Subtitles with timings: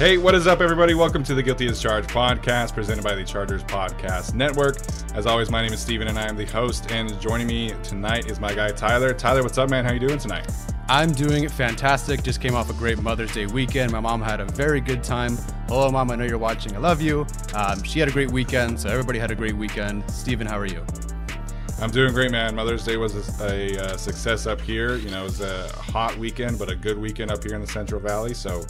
[0.00, 0.94] Hey, what is up, everybody?
[0.94, 4.78] Welcome to the Guilty as Charged podcast presented by the Chargers Podcast Network.
[5.14, 6.90] As always, my name is Steven and I am the host.
[6.90, 9.12] And joining me tonight is my guy Tyler.
[9.12, 9.84] Tyler, what's up, man?
[9.84, 10.50] How are you doing tonight?
[10.88, 12.22] I'm doing fantastic.
[12.22, 13.92] Just came off a great Mother's Day weekend.
[13.92, 15.36] My mom had a very good time.
[15.68, 16.10] Hello, mom.
[16.10, 16.74] I know you're watching.
[16.74, 17.26] I love you.
[17.54, 20.10] Um, she had a great weekend, so everybody had a great weekend.
[20.10, 20.82] Steven, how are you?
[21.78, 22.54] I'm doing great, man.
[22.54, 24.96] Mother's Day was a, a, a success up here.
[24.96, 27.66] You know, it was a hot weekend, but a good weekend up here in the
[27.66, 28.32] Central Valley.
[28.32, 28.64] So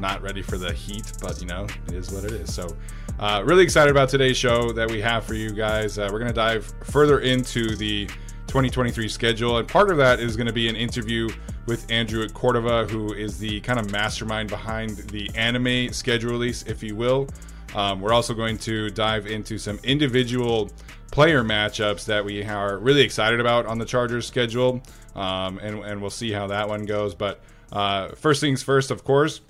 [0.00, 2.52] not ready for the heat, but you know, it is what it is.
[2.52, 2.76] So,
[3.18, 5.98] uh, really excited about today's show that we have for you guys.
[5.98, 8.06] Uh, we're going to dive further into the
[8.46, 11.28] 2023 schedule, and part of that is going to be an interview
[11.66, 16.62] with Andrew at Cordova, who is the kind of mastermind behind the anime schedule release,
[16.64, 17.28] if you will.
[17.74, 20.70] Um, we're also going to dive into some individual
[21.12, 24.82] player matchups that we are really excited about on the Chargers schedule,
[25.14, 27.14] um, and, and we'll see how that one goes.
[27.14, 27.40] But
[27.72, 29.40] uh, first things first, of course,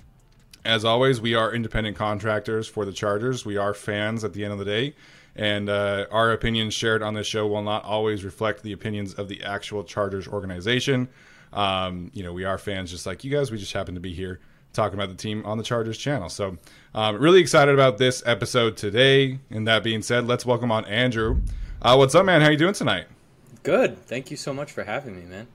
[0.63, 3.45] as always, we are independent contractors for the Chargers.
[3.45, 4.95] We are fans at the end of the day,
[5.35, 9.27] and uh, our opinions shared on this show will not always reflect the opinions of
[9.27, 11.09] the actual Chargers organization.
[11.53, 13.51] Um, you know, we are fans just like you guys.
[13.51, 14.39] We just happen to be here
[14.73, 16.29] talking about the team on the Chargers channel.
[16.29, 16.57] So,
[16.93, 19.39] um, really excited about this episode today.
[19.49, 21.41] And that being said, let's welcome on Andrew.
[21.81, 22.41] Uh, what's up, man?
[22.41, 23.07] How you doing tonight?
[23.63, 23.97] Good.
[24.05, 25.47] Thank you so much for having me, man.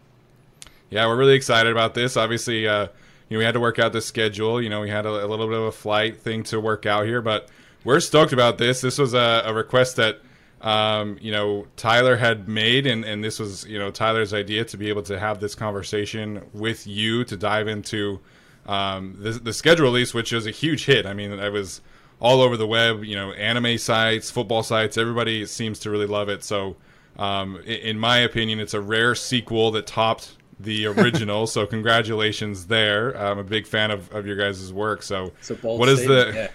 [0.91, 2.17] Yeah, we're really excited about this.
[2.17, 2.89] Obviously, uh,
[3.29, 4.63] you know, we had to work out the schedule.
[4.63, 7.07] You know, we had a, a, little bit of a flight thing to work out
[7.07, 7.49] here, but
[7.85, 8.81] we're stoked about this.
[8.81, 10.21] This was a, a request that,
[10.61, 14.77] um, you know, Tyler had made, and, and this was, you know, Tyler's idea to
[14.77, 18.21] be able to have this conversation with you to dive into
[18.67, 21.07] um, the, the schedule release, which was a huge hit.
[21.07, 21.81] I mean, I was
[22.21, 24.97] all over the web, you know, anime sites, football sites.
[24.97, 26.45] Everybody seems to really love it.
[26.45, 26.77] So,
[27.19, 31.47] um, in, in my opinion, it's a rare sequel that topped the original.
[31.47, 33.17] so congratulations there.
[33.17, 35.03] I'm a big fan of, of your guys' work.
[35.03, 36.51] So what is the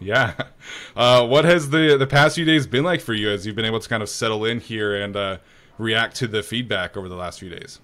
[0.00, 0.34] yeah.
[0.36, 0.44] yeah.
[0.96, 3.64] Uh, what has the the past few days been like for you as you've been
[3.64, 5.38] able to kind of settle in here and uh,
[5.78, 7.80] react to the feedback over the last few days?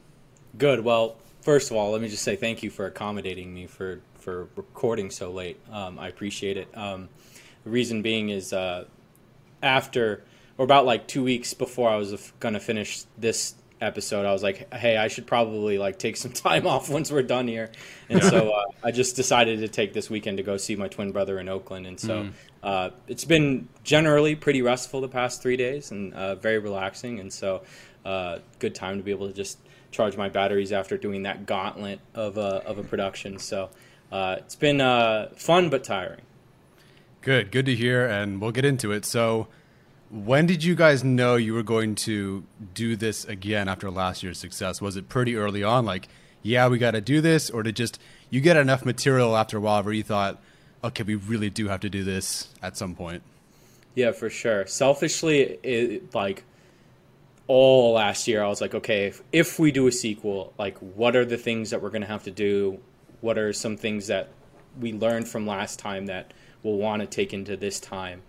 [0.59, 0.81] Good.
[0.81, 4.48] Well, first of all, let me just say thank you for accommodating me for for
[4.56, 5.59] recording so late.
[5.71, 6.69] Um, I appreciate it.
[6.77, 7.09] Um,
[7.65, 8.84] the reason being is uh,
[9.62, 10.25] after
[10.59, 14.42] or about like two weeks before I was going to finish this episode, I was
[14.42, 17.70] like, hey, I should probably like take some time off once we're done here.
[18.09, 21.12] And so uh, I just decided to take this weekend to go see my twin
[21.12, 21.86] brother in Oakland.
[21.86, 22.32] And so mm.
[22.62, 27.20] uh, it's been generally pretty restful the past three days and uh, very relaxing.
[27.20, 27.62] And so
[28.04, 29.59] uh, good time to be able to just
[29.91, 33.38] charge my batteries after doing that gauntlet of a, of a production.
[33.38, 33.70] So
[34.12, 36.22] uh, it's been uh, fun but tiring.
[37.22, 38.06] Good, good to hear.
[38.06, 39.04] And we'll get into it.
[39.04, 39.48] So
[40.11, 42.44] when did you guys know you were going to
[42.75, 44.81] do this again after last year's success?
[44.81, 46.09] Was it pretty early on, like,
[46.43, 48.00] yeah, we got to do this, or did just
[48.31, 50.41] you get enough material after a while where you thought,
[50.84, 53.22] okay, we really do have to do this at some point?
[53.95, 54.66] Yeah, for sure.
[54.66, 56.45] Selfishly, it, like
[57.49, 61.16] all last year, I was like, okay, if, if we do a sequel, like, what
[61.16, 62.78] are the things that we're going to have to do?
[63.22, 64.28] What are some things that
[64.78, 68.22] we learned from last time that we'll want to take into this time?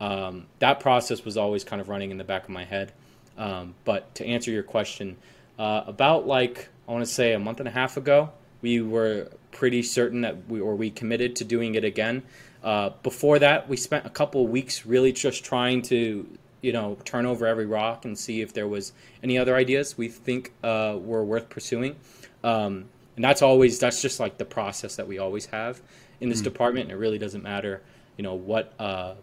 [0.00, 2.92] Um, that process was always kind of running in the back of my head.
[3.36, 5.16] Um, but to answer your question,
[5.58, 8.30] uh, about like I want to say a month and a half ago,
[8.62, 12.22] we were pretty certain that we or we committed to doing it again.
[12.62, 16.26] Uh, before that, we spent a couple of weeks really just trying to
[16.60, 20.08] you know turn over every rock and see if there was any other ideas we
[20.08, 21.96] think uh, were worth pursuing.
[22.42, 25.80] Um, and that's always that's just like the process that we always have
[26.20, 26.84] in this mm department.
[26.84, 27.82] And it really doesn't matter,
[28.16, 29.14] you know, what uh,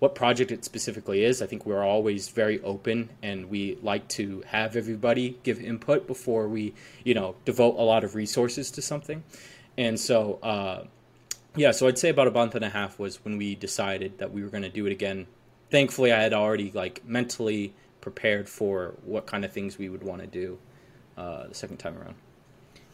[0.00, 1.40] what project it specifically is.
[1.40, 6.48] I think we're always very open and we like to have everybody give input before
[6.48, 6.74] we,
[7.04, 9.22] you know, devote a lot of resources to something.
[9.76, 10.84] And so, uh,
[11.54, 14.32] yeah, so I'd say about a month and a half was when we decided that
[14.32, 15.26] we were going to do it again.
[15.70, 20.22] Thankfully, I had already like mentally prepared for what kind of things we would want
[20.22, 20.58] to do
[21.18, 22.14] uh, the second time around.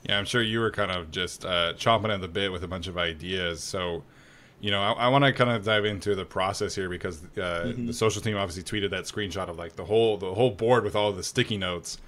[0.02, 2.68] Yeah, I'm sure you were kind of just uh, chomping at the bit with a
[2.68, 3.62] bunch of ideas.
[3.62, 4.02] So,
[4.60, 7.64] you know, I, I want to kind of dive into the process here because uh,
[7.66, 7.86] mm-hmm.
[7.86, 10.96] the social team obviously tweeted that screenshot of like the whole the whole board with
[10.96, 11.98] all the sticky notes.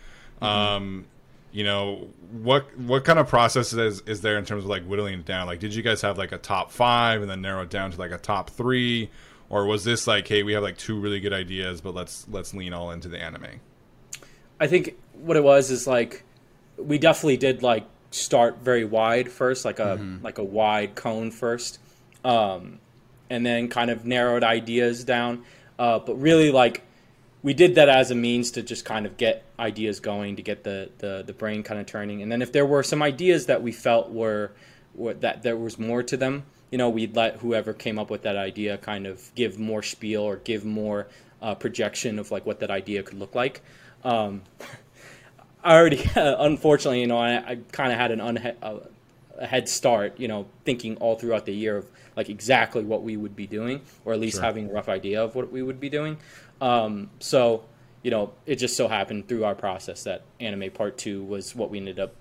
[0.40, 0.44] Mm-hmm.
[0.44, 1.06] Um,
[1.52, 5.20] you know, what what kind of process is is there in terms of like whittling
[5.20, 5.46] it down?
[5.46, 7.98] Like, did you guys have like a top five and then narrow it down to
[7.98, 9.10] like a top three,
[9.48, 12.54] or was this like, hey, we have like two really good ideas, but let's let's
[12.54, 13.60] lean all into the anime?
[14.60, 16.24] I think what it was is like
[16.76, 20.24] we definitely did like start very wide first, like a mm-hmm.
[20.24, 21.78] like a wide cone first
[22.24, 22.78] um,
[23.30, 25.44] and then kind of narrowed ideas down.
[25.78, 26.82] Uh, but really, like
[27.42, 30.64] we did that as a means to just kind of get ideas going, to get
[30.64, 32.22] the the, the brain kind of turning.
[32.22, 34.52] And then if there were some ideas that we felt were,
[34.94, 38.22] were that there was more to them, you know, we'd let whoever came up with
[38.22, 41.06] that idea kind of give more spiel or give more
[41.40, 43.62] uh, projection of like what that idea could look like.
[44.04, 44.42] Um,
[45.64, 48.78] I already, unfortunately, you know, I, I kind of had an unha- uh,
[49.38, 51.86] a head start, you know, thinking all throughout the year of
[52.18, 54.44] like exactly what we would be doing, or at least Sure.
[54.44, 56.16] having a rough idea of what we would be doing.
[56.60, 57.62] Um, so,
[58.02, 61.70] you know, it just so happened through our process that anime part two was what
[61.70, 62.16] we ended up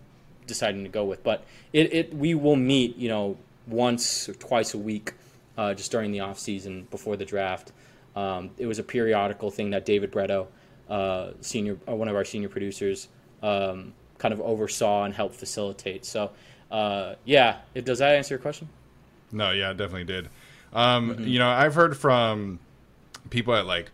[0.45, 1.23] deciding to go with.
[1.23, 5.13] But it, it we will meet, you know, once or twice a week,
[5.57, 7.71] uh, just during the off season before the draft.
[8.15, 10.45] Um, it was a periodical thing that David Bretto,
[10.89, 13.07] uh, senior, uh, one of our senior producers,
[13.41, 16.05] um, kind of oversaw and helped facilitate.
[16.05, 16.29] So,
[16.69, 18.69] uh, yeah, it, does that answer your question?
[19.31, 20.29] No, yeah, it definitely did.
[20.73, 21.27] Um, Mm-hmm.
[21.27, 22.59] You know, I've heard from
[23.29, 23.91] people at like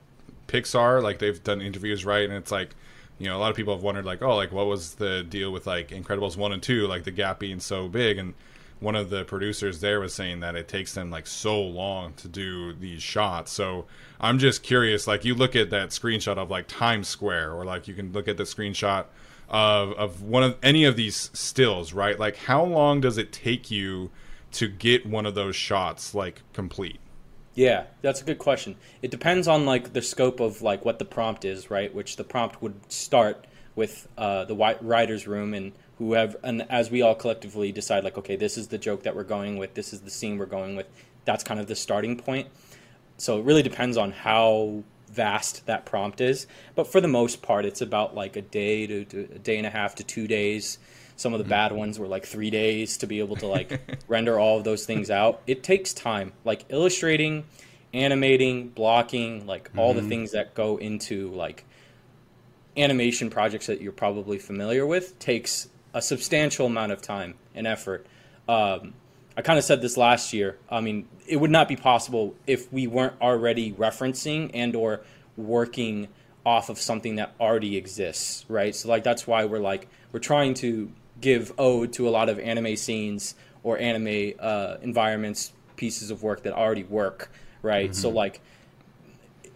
[0.48, 2.24] Pixar, like they've done interviews, right?
[2.28, 2.76] And it's like,
[3.20, 5.52] you know, a lot of people have wondered, like, oh, like what was the deal
[5.52, 8.18] with like Incredibles one and two, like the gap being so big?
[8.18, 8.34] And
[8.80, 12.28] one of the producers there was saying that it takes them like so long to
[12.28, 13.52] do these shots.
[13.52, 13.86] So
[14.20, 17.88] I'm just curious, like you look at that screenshot of like Times Square, or like
[17.88, 19.06] you can look at the screenshot
[19.50, 22.20] of of one of any of these stills, right?
[22.20, 24.12] Like how long does it take you
[24.54, 27.00] to get one of those shots like complete?
[27.56, 28.76] Yeah, that's a good question.
[29.02, 31.94] It depends on like the scope of like what the prompt is, right?
[31.94, 33.46] Which the prompt would start
[33.76, 38.36] with uh, the writers' room and whoever, and as we all collectively decide, like, okay,
[38.36, 40.88] this is the joke that we're going with, this is the scene we're going with.
[41.26, 42.48] That's kind of the starting point.
[43.18, 47.66] So it really depends on how vast that prompt is, but for the most part,
[47.66, 50.80] it's about like a day to, to a day and a half to two days.
[51.16, 54.40] Some of the bad ones were like three days to be able to like render
[54.40, 55.42] all of those things out.
[55.48, 57.46] It takes time, like illustrating,
[57.94, 61.64] animating, blocking, like all the things that go into like
[62.76, 68.06] animation projects that you're probably familiar with takes a substantial amount of time and effort.
[68.48, 68.94] Um,
[69.38, 70.58] I kind of said this last year.
[70.70, 75.02] I mean, it would not be possible if we weren't already referencing and or
[75.38, 76.08] working
[76.46, 78.76] off of something that already exists, right?
[78.76, 80.92] So like that's why we're like we're trying to
[81.24, 83.34] give ode to a lot of anime scenes
[83.64, 87.32] or anime uh, environments, pieces of work that already work,
[87.62, 87.96] right?
[87.96, 88.42] So like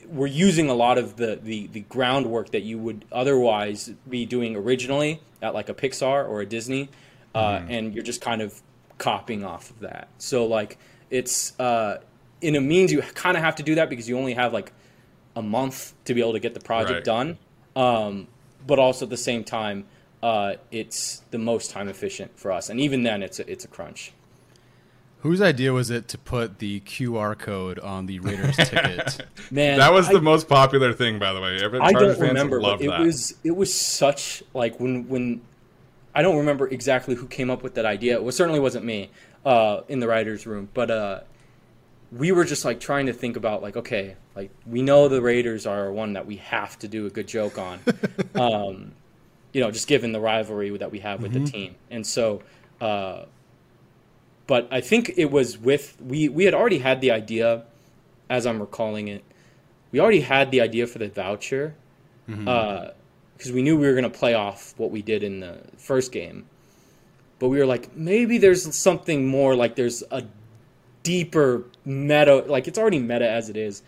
[0.08, 4.56] we're using a lot of the, the, the groundwork that you would otherwise be doing
[4.56, 6.90] originally at like a Pixar or a Disney,
[7.36, 8.62] uh, and you're just kind of
[8.98, 10.08] copying off of that.
[10.18, 10.78] So like
[11.10, 12.00] it's uh,
[12.42, 14.72] in a means you kind of have to do that because you only have like
[15.36, 17.04] a month to be able to get the project Right.
[17.04, 17.38] done,
[17.76, 18.28] um,
[18.66, 19.86] but also at the same time.
[20.22, 23.68] Uh, it's the most time efficient for us, and even then, it's a, it's a
[23.68, 24.14] crunch.
[25.22, 29.26] Whose idea was it to put the QR code on the Raiders ticket?
[29.52, 31.58] Man, That was I- the most popular thing, by the way.
[31.62, 33.00] Every I Chargers don't remember, but it that.
[33.02, 35.42] was it was such like when when
[36.16, 38.16] I don't remember exactly who came up with that idea.
[38.16, 39.10] It was, certainly wasn't me
[39.46, 41.20] uh, in the writers' room, but uh,
[42.12, 45.66] we were just like trying to think about like okay, like we know the Raiders
[45.66, 47.80] are one that we have to do a good joke on,
[48.36, 48.92] um,
[49.58, 51.52] you know, just given the rivalry that we have with the mm-hmm.
[51.52, 52.44] team, and so.
[52.80, 53.26] Uh,
[54.46, 57.64] but I think it was with we we had already had the idea,
[58.30, 59.24] as I'm recalling it,
[59.92, 61.76] we already had the idea for the voucher
[62.30, 62.48] mm-hmm.
[62.48, 62.86] uh,
[63.36, 66.12] because we knew we were going to play off what we did in the first
[66.12, 66.46] game.
[67.40, 70.24] But we were like, maybe there's something more, like there's a
[71.04, 73.82] deeper meta, like it's already meta as it is.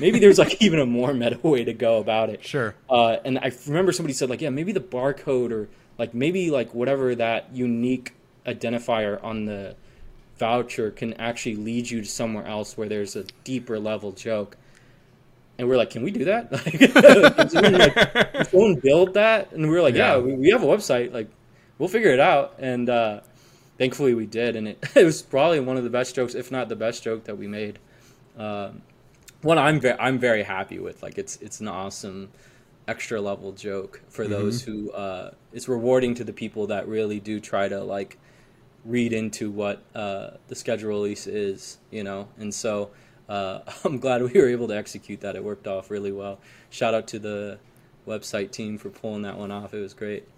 [0.00, 2.44] Maybe there's like even a more meta way to go about it.
[2.44, 2.74] Sure.
[2.88, 6.74] Uh, and I remember somebody said like, yeah, maybe the barcode or like maybe like
[6.74, 8.14] whatever that unique
[8.46, 9.76] identifier on the
[10.38, 14.56] voucher can actually lead you to somewhere else where there's a deeper level joke.
[15.58, 16.50] And we're like, can we do that?
[16.52, 19.52] Like, like, build that?
[19.52, 20.20] And we were like, yeah, Yeah.
[20.20, 21.12] we, we have a website.
[21.12, 21.28] Like,
[21.78, 22.54] we'll figure it out.
[22.58, 23.20] And uh,
[23.78, 24.56] thankfully we did.
[24.56, 27.24] And it, it was probably one of the best jokes, if not the best joke
[27.24, 27.78] that we made.
[28.36, 28.82] Um,
[29.44, 31.02] one I'm very I'm very happy with.
[31.02, 32.30] Like, it's it's an awesome
[32.86, 37.40] extra level joke for those who uh, it's rewarding to the people that really do
[37.40, 38.18] try to like
[38.84, 42.28] read into what uh, the schedule release is, you know.
[42.38, 42.90] And so
[43.28, 45.36] uh, I'm glad we were able to execute that.
[45.36, 46.38] It worked off really well.
[46.70, 47.58] Shout out to the
[48.06, 49.72] website team for pulling that one off.
[49.72, 50.28] It was great.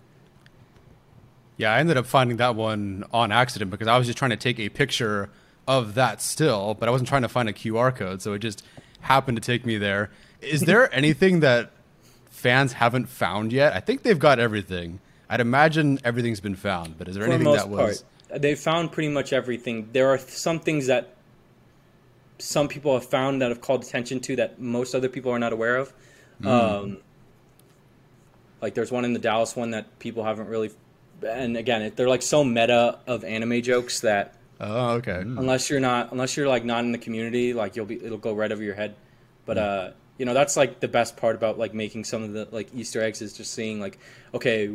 [1.56, 4.36] Yeah, I ended up finding that one on accident because I was just trying to
[4.36, 5.30] take a picture
[5.66, 8.62] of that still, but I wasn't trying to find a QR code, so it just
[9.06, 10.10] happened to take me there.
[10.40, 11.70] Is there anything that
[12.30, 13.72] fans haven't found yet?
[13.72, 15.00] I think they've got everything.
[15.28, 18.42] I'd imagine everything's been found, but is there For the anything most that was part,
[18.42, 19.88] they found pretty much everything.
[19.92, 21.14] There are some things that
[22.38, 25.52] some people have found that have called attention to that most other people are not
[25.52, 25.92] aware of.
[26.44, 26.98] Um,
[28.60, 30.70] like there's one in the Dallas one that people haven't really,
[31.26, 35.20] and again, they're like so meta of anime jokes that Oh, okay.
[35.20, 38.34] unless you're not unless you're like not in the community like you'll be it'll go
[38.34, 38.94] right over your head.
[39.44, 42.48] But uh you know that's like the best part about like making some of the
[42.50, 43.98] like easter eggs is just seeing like
[44.32, 44.70] okay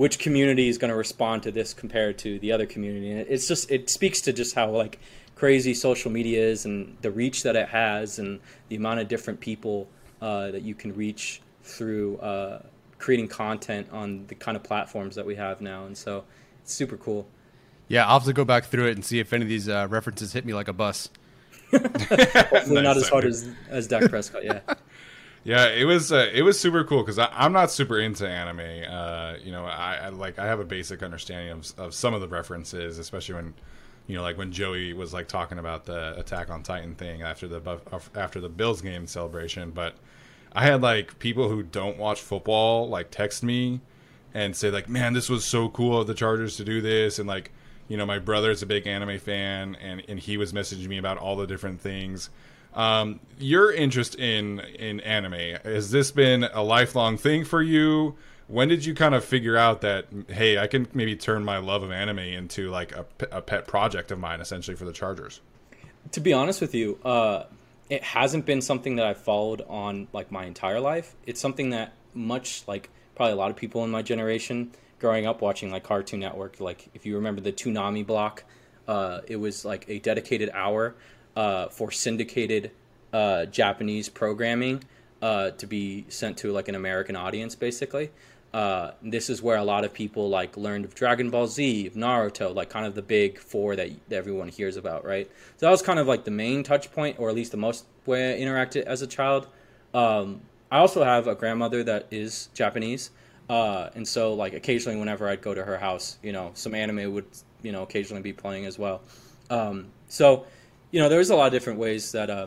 [0.00, 3.10] which community is going to respond to this compared to the other community?
[3.10, 4.98] And it's just it speaks to just how like
[5.34, 9.40] crazy social media is and the reach that it has and the amount of different
[9.40, 9.88] people
[10.22, 12.62] uh, that you can reach through uh,
[12.96, 15.84] creating content on the kind of platforms that we have now.
[15.84, 16.24] And so
[16.62, 17.26] it's super cool
[17.90, 19.88] Yeah, I'll have to go back through it and see if any of these uh,
[19.90, 21.10] references hit me like a bus.
[21.72, 24.60] hopefully not as hard as as Dak Prescott yeah
[25.42, 28.84] Yeah, it was uh, it was super cool because I'm not super into anime.
[28.90, 32.20] Uh, you know, I, I like I have a basic understanding of of some of
[32.20, 33.54] the references, especially when
[34.06, 37.48] you know, like when Joey was like talking about the Attack on Titan thing after
[37.48, 37.80] the
[38.14, 39.70] after the Bills game celebration.
[39.70, 39.94] But
[40.52, 43.80] I had like people who don't watch football like text me
[44.34, 47.26] and say like, "Man, this was so cool of the Chargers to do this," and
[47.26, 47.50] like.
[47.90, 50.96] You know, my brother is a big anime fan, and, and he was messaging me
[50.96, 52.30] about all the different things.
[52.72, 58.16] Um, your interest in in anime has this been a lifelong thing for you?
[58.46, 61.82] When did you kind of figure out that hey, I can maybe turn my love
[61.82, 65.40] of anime into like a, a pet project of mine, essentially for the Chargers?
[66.12, 67.44] to be honest with you, uh,
[67.88, 71.14] it hasn't been something that I've followed on like my entire life.
[71.26, 75.40] It's something that much like probably a lot of people in my generation growing up
[75.40, 76.60] watching like Cartoon Network.
[76.60, 78.44] Like if you remember the Toonami block,
[78.86, 80.94] uh, it was like a dedicated hour
[81.36, 82.70] uh, for syndicated
[83.12, 84.84] uh, Japanese programming
[85.22, 88.10] uh, to be sent to like an American audience, basically.
[88.52, 91.94] Uh, this is where a lot of people like learned of Dragon Ball Z, of
[91.94, 95.30] Naruto, like kind of the big four that, that everyone hears about, right?
[95.56, 97.84] So that was kind of like the main touch point, or at least the most
[98.06, 99.46] way I interacted as a child.
[99.94, 100.40] Um,
[100.70, 103.10] I also have a grandmother that is Japanese,
[103.50, 107.12] uh, and so like occasionally, whenever I'd go to her house, you know, some anime
[107.12, 107.26] would
[107.62, 109.02] you know occasionally be playing as well.
[109.50, 110.46] Um, so,
[110.92, 112.46] you know, there's a lot of different ways that uh,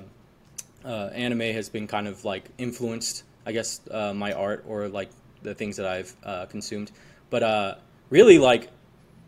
[0.85, 5.09] uh, anime has been kind of like influenced, I guess, uh, my art or like
[5.41, 6.89] the things that I've uh, consumed.
[7.29, 7.75] But uh,
[8.09, 8.69] really, like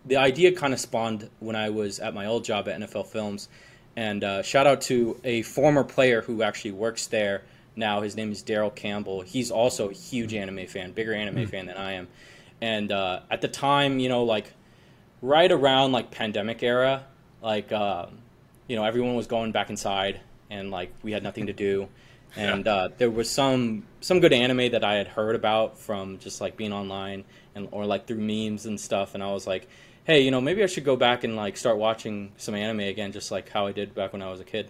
[0.06, 3.50] the idea kind of spawned when I was at my old job at NFL Films.
[3.98, 7.44] And shout out to a former player who actually works there
[7.76, 8.02] now.
[8.02, 9.22] His name is Daryl Campbell.
[9.22, 12.08] He's also a huge anime fan, bigger anime fan than I am.
[12.62, 14.54] And uh, at the time, you know, like
[15.22, 17.06] right around like pandemic era,
[17.42, 18.20] like um,
[18.68, 21.88] you know, everyone was going back inside, and like we had nothing to do.
[22.38, 26.42] And uh, there was some some good anime that I had heard about from just
[26.42, 27.24] like being online
[27.56, 29.14] and or like through memes and stuff.
[29.14, 29.70] And I was like,
[30.04, 33.14] hey, you know, maybe I should go back and like start watching some anime again,
[33.14, 34.70] just like how I did back when I was a kid.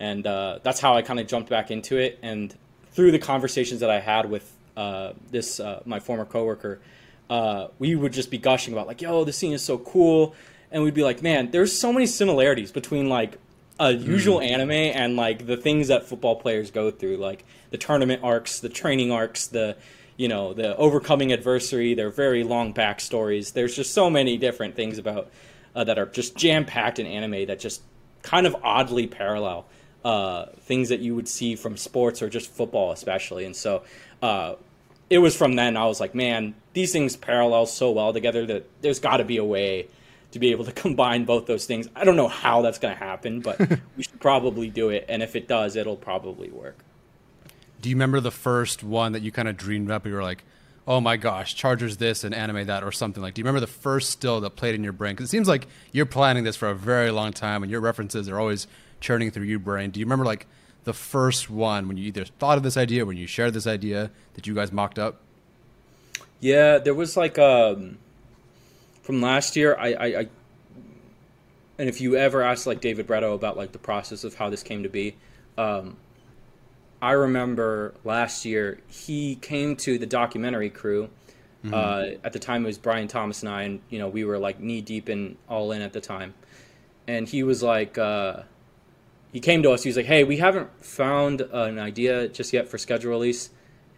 [0.00, 2.18] And uh, that's how I kind of jumped back into it.
[2.22, 2.54] And
[2.92, 6.80] through the conversations that I had with uh, this uh, my former coworker,
[7.28, 10.34] uh, we would just be gushing about like, yo, this scene is so cool,
[10.72, 13.38] and we'd be like, man, there's so many similarities between like
[13.78, 18.22] a usual anime and like the things that football players go through, like the tournament
[18.24, 19.76] arcs, the training arcs, the
[20.16, 21.94] you know the overcoming adversity.
[21.94, 23.52] They're very long backstories.
[23.52, 25.30] There's just so many different things about
[25.74, 27.82] uh, that are just jam packed in anime that just
[28.22, 29.66] kind of oddly parallel
[30.04, 33.44] uh, things that you would see from sports or just football, especially.
[33.44, 33.82] And so
[34.22, 34.54] uh,
[35.08, 38.68] it was from then I was like, man, these things parallel so well together that
[38.80, 39.88] there's got to be a way
[40.32, 41.88] to be able to combine both those things.
[41.94, 43.58] I don't know how that's going to happen, but
[43.96, 45.04] we should probably do it.
[45.08, 46.78] And if it does, it'll probably work.
[47.80, 50.06] Do you remember the first one that you kind of dreamed up?
[50.06, 50.44] You were like,
[50.86, 53.32] "Oh my gosh, Chargers this and anime that," or something like.
[53.32, 55.14] Do you remember the first still that played in your brain?
[55.14, 58.28] Because it seems like you're planning this for a very long time, and your references
[58.28, 58.66] are always
[59.00, 59.90] churning through your brain.
[59.90, 60.46] Do you remember like
[60.84, 64.10] the first one when you either thought of this idea, when you shared this idea
[64.34, 65.20] that you guys mocked up?
[66.40, 67.98] Yeah, there was like um,
[69.02, 69.76] from last year.
[69.78, 70.28] I, I, I
[71.78, 74.62] and if you ever ask like David Bretto about like the process of how this
[74.62, 75.16] came to be,
[75.58, 75.96] um,
[77.02, 81.10] I remember last year he came to the documentary crew.
[81.72, 84.38] Uh, at the time, it was Brian Thomas and I, and you know we were
[84.38, 86.32] like knee deep in all in at the time,
[87.06, 88.44] and he was like, uh,
[89.32, 89.82] he came to us.
[89.82, 93.50] He was like, "Hey, we haven't found an idea just yet for schedule release,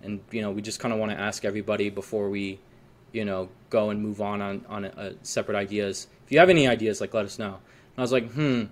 [0.03, 2.59] and you know we just kind of want to ask everybody before we,
[3.12, 6.07] you know, go and move on on on uh, separate ideas.
[6.27, 8.65] If you have any ideas, like let us know." And I was like, "Hmm."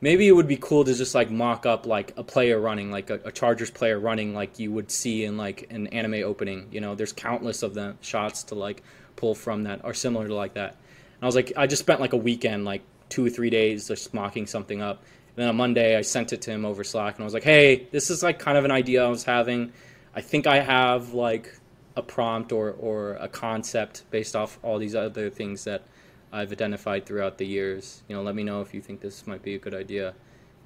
[0.00, 3.10] maybe it would be cool to just like mock up like a player running like
[3.10, 6.80] a, a chargers player running like you would see in like an anime opening you
[6.80, 8.82] know there's countless of the shots to like
[9.16, 12.00] pull from that are similar to like that and i was like i just spent
[12.00, 15.02] like a weekend like two or three days just mocking something up
[15.36, 17.86] then on monday i sent it to him over slack and i was like hey
[17.92, 19.72] this is like kind of an idea i was having
[20.14, 21.58] i think i have like
[21.96, 25.82] a prompt or or a concept based off all these other things that
[26.32, 28.02] I've identified throughout the years.
[28.08, 30.14] You know, let me know if you think this might be a good idea,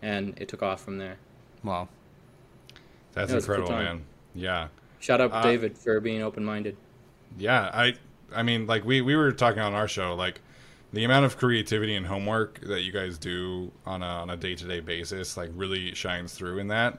[0.02, 1.18] and it took off from there.
[1.62, 1.88] Wow.
[3.12, 4.04] That's Yeah, it's a good incredible, man.
[4.34, 4.68] Yeah.
[4.98, 6.76] Shout out Uh, David for being open minded.
[7.38, 7.94] Yeah, I
[8.34, 10.40] I mean like we we were talking on our show like
[10.92, 14.80] the amount of creativity and homework that you guys do on a on a day-to-day
[14.80, 16.98] basis like really shines through in that.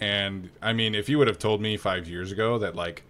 [0.00, 3.02] And I mean, if you would have told me 5 years ago that like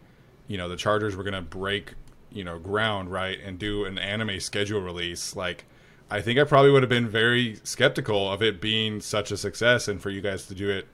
[0.49, 1.95] you know, the Chargers were going to break,
[2.31, 5.65] you know, ground, right, and do an anime schedule release, like
[6.11, 9.89] I think I probably would have been very skeptical of it being such a success
[9.89, 10.87] and for you guys to do it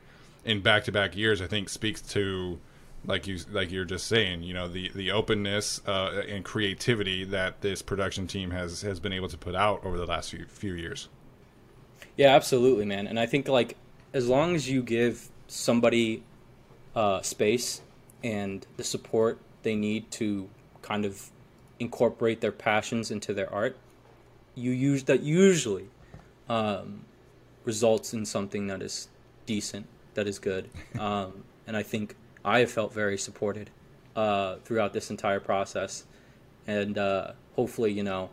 [0.44, 2.58] in back-to-back years, I think speaks to
[3.06, 7.60] like you like you're just saying, you know, the the openness uh, and creativity that
[7.60, 10.74] this production team has has been able to put out over the last few few
[10.74, 11.08] years.
[12.16, 13.06] Yeah, absolutely, man.
[13.06, 13.76] And I think like
[14.12, 16.22] as long as you give somebody
[16.94, 17.80] uh, space
[18.22, 20.48] and the support they need to
[20.82, 21.30] kind of
[21.78, 23.76] incorporate their passions into their art,
[24.54, 25.88] you use that usually
[26.48, 27.04] um,
[27.64, 29.08] results in something that is
[29.46, 30.68] decent, that is good.
[30.98, 33.70] Um, and I think I have felt very supported
[34.16, 36.04] uh, throughout this entire process,
[36.66, 38.30] and uh, hopefully, you know,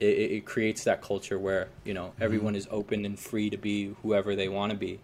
[0.00, 3.94] it, it creates that culture where you know everyone is open and free to be
[4.02, 5.00] whoever they want to be,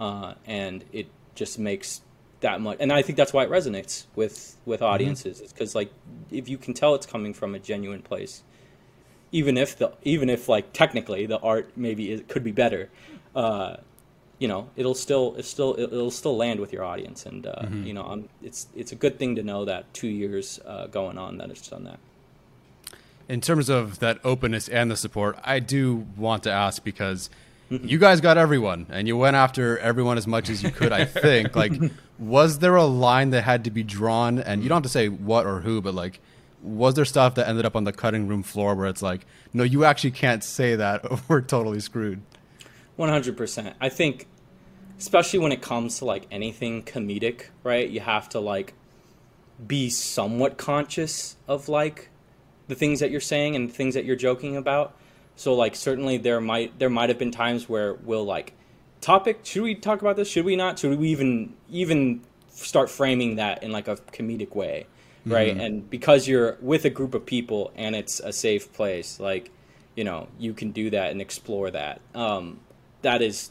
[0.00, 2.02] uh, and it just makes
[2.40, 2.76] that much.
[2.80, 5.40] And I think that's why it resonates with with audiences.
[5.40, 5.90] It's because like
[6.30, 8.42] if you can tell it's coming from a genuine place,
[9.32, 12.90] even if the even if like technically the art maybe it could be better,
[13.34, 13.76] uh,
[14.38, 17.92] you know it'll still it's still it'll still land with your audience, and uh, you
[17.94, 21.38] know um it's it's a good thing to know that two years uh, going on
[21.38, 21.98] that it's done that.
[23.28, 27.30] in terms of that openness and the support, I do want to ask because
[27.70, 31.04] you guys got everyone and you went after everyone as much as you could, I
[31.26, 31.56] think.
[31.56, 31.72] like,
[32.18, 34.38] was there a line that had to be drawn?
[34.38, 36.20] And you don't have to say what or who, but like,
[36.62, 39.62] was there stuff that ended up on the cutting room floor where it's like, no,
[39.64, 42.20] you actually can't say that we're totally screwed?
[42.96, 43.74] One hundred percent.
[43.80, 44.26] I think,
[44.98, 47.88] especially when it comes to like anything comedic, right?
[47.88, 48.74] You have to like
[49.64, 52.10] be somewhat conscious of like
[52.68, 54.96] the things that you're saying and the things that you're joking about.
[55.36, 58.54] So like certainly there might there might have been times where we'll like
[59.00, 60.28] topic should we talk about this?
[60.28, 60.78] Should we not?
[60.78, 64.86] Should we even even start framing that in like a comedic way
[65.26, 65.56] right?
[65.56, 69.50] And because you're with a group of people and it's a safe place like
[69.96, 72.00] you know you can do that and explore that.
[72.14, 72.60] Um,
[73.02, 73.50] that is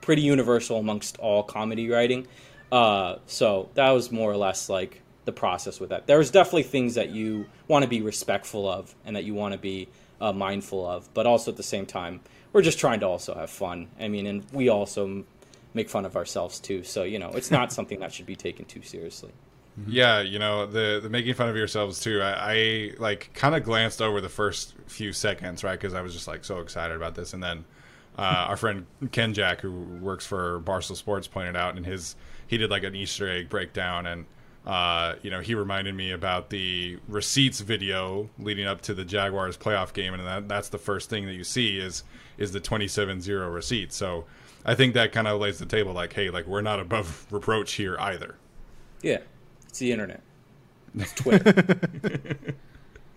[0.00, 2.26] pretty universal amongst all comedy writing
[2.72, 6.94] uh, so that was more or less like the process with that there's definitely things
[6.94, 9.88] that you want to be respectful of and that you want to be
[10.20, 12.20] uh, mindful of but also at the same time
[12.52, 15.26] we're just trying to also have fun i mean and we also m-
[15.74, 18.64] make fun of ourselves too so you know it's not something that should be taken
[18.64, 19.32] too seriously
[19.86, 22.20] Yeah, you know the the making fun of yourselves too.
[22.20, 25.78] I, I like kind of glanced over the first few seconds, right?
[25.78, 27.64] Because I was just like so excited about this, and then
[28.20, 32.58] uh, our friend Ken Jack, who works for Barstool Sports, pointed out in his he
[32.58, 34.26] did like an Easter egg breakdown, and
[34.66, 39.56] uh, you know he reminded me about the receipts video leading up to the Jaguars
[39.56, 42.04] playoff game, and that, that's the first thing that you see is
[42.36, 43.90] is the 27-0 receipt.
[43.92, 44.26] So
[44.66, 47.72] I think that kind of lays the table, like, hey, like we're not above reproach
[47.72, 48.34] here either.
[49.02, 49.18] yeah
[49.66, 50.20] it's the internet
[50.94, 52.36] it's twitter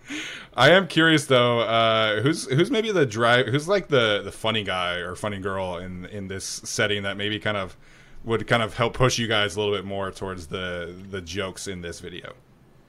[0.56, 4.62] I am curious though, uh, who's who's maybe the drive, who's like the the funny
[4.62, 7.76] guy or funny girl in in this setting that maybe kind of
[8.24, 11.66] would kind of help push you guys a little bit more towards the the jokes
[11.66, 12.34] in this video.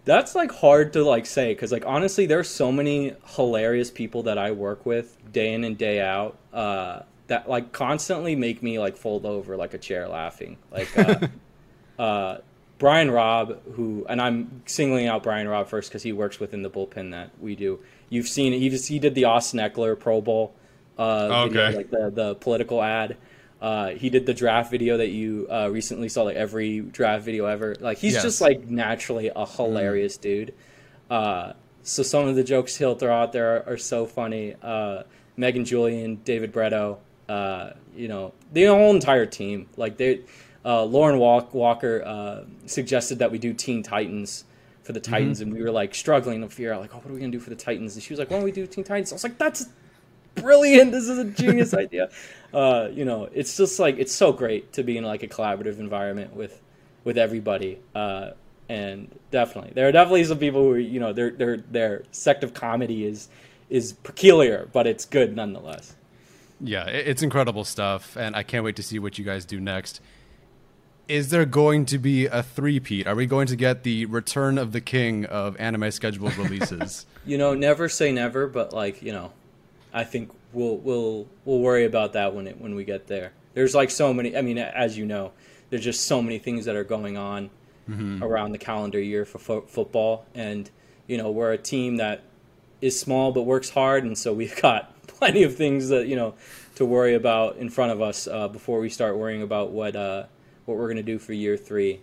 [0.06, 4.38] That's like hard to like say because like honestly, there's so many hilarious people that
[4.38, 8.96] I work with day in and day out uh, that like constantly make me like
[8.96, 10.58] fold over like a chair laughing.
[10.72, 11.28] Like uh,
[12.00, 12.38] uh,
[12.78, 16.70] Brian Robb, who and I'm singling out Brian Robb first because he works within the
[16.70, 17.80] bullpen that we do.
[18.10, 20.54] You've seen he just he did the Austin Ekeler Pro Bowl
[20.98, 21.78] uh, video, Okay.
[21.78, 23.18] like the the political ad.
[23.62, 27.46] Uh, he did the draft video that you uh, recently saw, like every draft video
[27.46, 27.76] ever.
[27.80, 28.24] Like he's Yes.
[28.24, 30.54] just like naturally a hilarious dude.
[31.10, 34.56] Uh, so some of the jokes he'll throw out there are, are so funny.
[34.62, 35.04] Uh,
[35.38, 36.98] Megan Julian, David Bretto,
[37.30, 39.68] uh, you know, the whole entire team.
[39.78, 40.22] Like they,
[40.66, 44.46] uh, Lauren Walk, Walker uh, suggested that we do Teen Titans
[44.84, 47.14] for the Titans, and we were like struggling to figure out like, oh, what are
[47.14, 47.96] we gonna do for the Titans?
[47.96, 49.12] And she was like, why don't we do Teen Titans?
[49.12, 49.68] I was like, that's
[50.36, 50.92] brilliant.
[50.92, 52.10] This is a genius idea.
[52.54, 55.80] Uh, you know, it's just like it's so great to be in like a collaborative
[55.80, 56.62] environment with
[57.04, 57.80] with everybody.
[57.94, 58.32] Uh,
[58.68, 62.54] and definitely, there are definitely some people who you know their their their sect of
[62.54, 63.30] comedy is
[63.70, 65.96] is peculiar, but it's good nonetheless.
[66.62, 70.00] Yeah, it's incredible stuff, and I can't wait to see what you guys do next.
[71.08, 73.08] Is there going to be a three-peat?
[73.08, 77.06] Are we going to get the return of the king of anime scheduled releases?
[77.26, 79.32] you know, never say never, but like you know,
[79.94, 83.34] I think we'll we'll we'll worry about that when it when we get there.
[83.54, 84.38] There's like so many.
[84.38, 85.32] I mean, as you know,
[85.70, 87.50] there's just so many things that are going on
[87.90, 88.24] mm-hmm.
[88.24, 90.70] around the calendar year for fo- football, and
[91.08, 92.24] you know, we're a team that
[92.82, 96.36] is small but works hard, and so we've got plenty of things that you know
[96.76, 100.26] to worry about in front of us uh, before we start worrying about what uh,
[100.66, 102.02] what we're going to do for year three.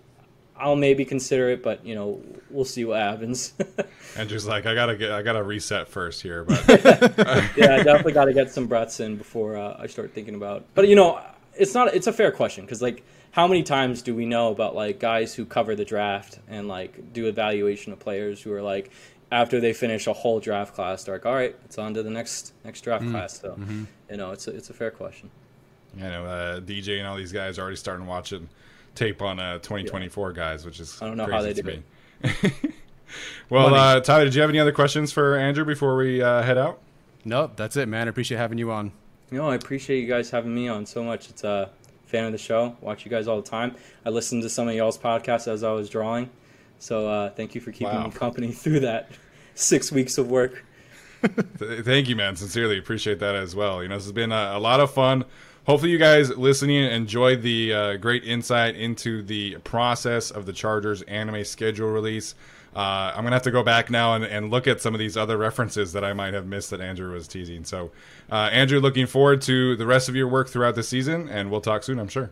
[0.57, 3.55] I'll maybe consider it, but you know, we'll see what happens.
[4.17, 6.69] Andrew's like, I gotta get, I gotta reset first here, but
[7.57, 10.65] yeah, I definitely got to get some breaths in before uh, I start thinking about.
[10.75, 11.21] But you know,
[11.55, 14.75] it's not, it's a fair question because like, how many times do we know about
[14.75, 18.91] like guys who cover the draft and like do evaluation of players who are like,
[19.33, 22.11] after they finish a whole draft class, they're like, all right, it's on to the
[22.11, 23.15] next next draft mm-hmm.
[23.15, 23.41] class.
[23.41, 23.85] So, mm-hmm.
[24.11, 25.31] you know, it's a, it's a fair question.
[25.97, 28.49] You know, uh, DJ and all these guys are already starting to watching
[28.95, 30.37] tape on uh, 2024 yeah.
[30.37, 31.83] guys, which is I don't know how they did me.
[32.23, 32.53] it.
[33.51, 36.59] well, uh, Tyler, did you have any other questions for Andrew before we uh, head
[36.59, 36.81] out?
[37.25, 38.09] Nope, that's it, man.
[38.09, 38.93] I appreciate having you on.
[39.31, 41.31] No, I appreciate you guys having me on so much.
[41.31, 41.71] It's a
[42.07, 42.77] fan of the show.
[42.81, 43.75] Watch you guys all the time.
[44.05, 46.29] I listened to some of y'all's podcasts as I was drawing.
[46.79, 48.07] So uh, thank you for keeping wow.
[48.07, 49.11] me company through that
[49.55, 50.65] six weeks of work.
[51.57, 52.35] thank you, man.
[52.37, 53.83] Sincerely appreciate that as well.
[53.83, 55.25] You know, this has been a, a lot of fun
[55.67, 61.03] hopefully you guys listening enjoyed the uh, great insight into the process of the Chargers
[61.03, 62.35] anime schedule release.
[62.75, 65.15] Uh, I'm gonna have to go back now and, and, look at some of these
[65.15, 67.65] other references that I might have missed that Andrew was teasing.
[67.65, 67.91] So,
[68.31, 71.61] uh, Andrew, looking forward to the rest of your work throughout the season, and we'll
[71.61, 72.31] talk soon, I'm sure.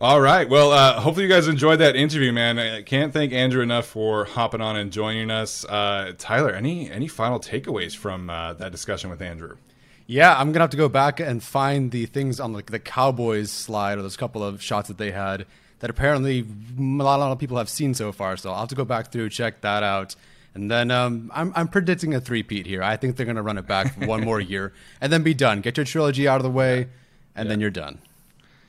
[0.00, 0.48] All right.
[0.48, 2.58] Well, uh, hopefully you guys enjoyed that interview, man.
[2.58, 5.64] I can't thank Andrew enough for hopping on and joining us.
[5.66, 9.56] Uh, Tyler, any any final takeaways from uh, that discussion with Andrew?
[10.06, 13.50] Yeah, I'm gonna have to go back and find the things on like the Cowboys
[13.50, 15.46] slide or those couple of shots that they had
[15.84, 18.38] that apparently a lot, a lot of people have seen so far.
[18.38, 20.16] So I'll have to go back through check that out.
[20.54, 22.82] And then um, I'm, I'm predicting a three-peat here.
[22.82, 25.60] I think they're going to run it back one more year and then be done.
[25.60, 26.88] Get your trilogy out of the way,
[27.34, 27.48] and yeah.
[27.50, 27.98] then you're done.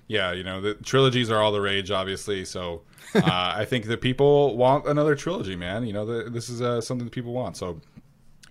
[0.07, 2.43] Yeah, you know the trilogies are all the rage, obviously.
[2.43, 2.81] So
[3.15, 5.85] uh, I think that people want another trilogy, man.
[5.87, 7.55] You know, the, this is uh, something that people want.
[7.55, 7.79] So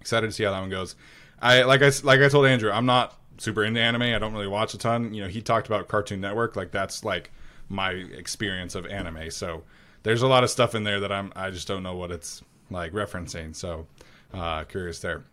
[0.01, 0.97] excited to see how that one goes.
[1.41, 4.03] I like I like I told Andrew, I'm not super into anime.
[4.03, 5.15] I don't really watch a ton.
[5.15, 7.31] You know, he talked about Cartoon Network, like that's like
[7.69, 9.31] my experience of anime.
[9.31, 9.63] So
[10.03, 12.43] there's a lot of stuff in there that I'm I just don't know what it's
[12.71, 13.55] like referencing.
[13.55, 13.87] So
[14.33, 15.25] uh, curious there.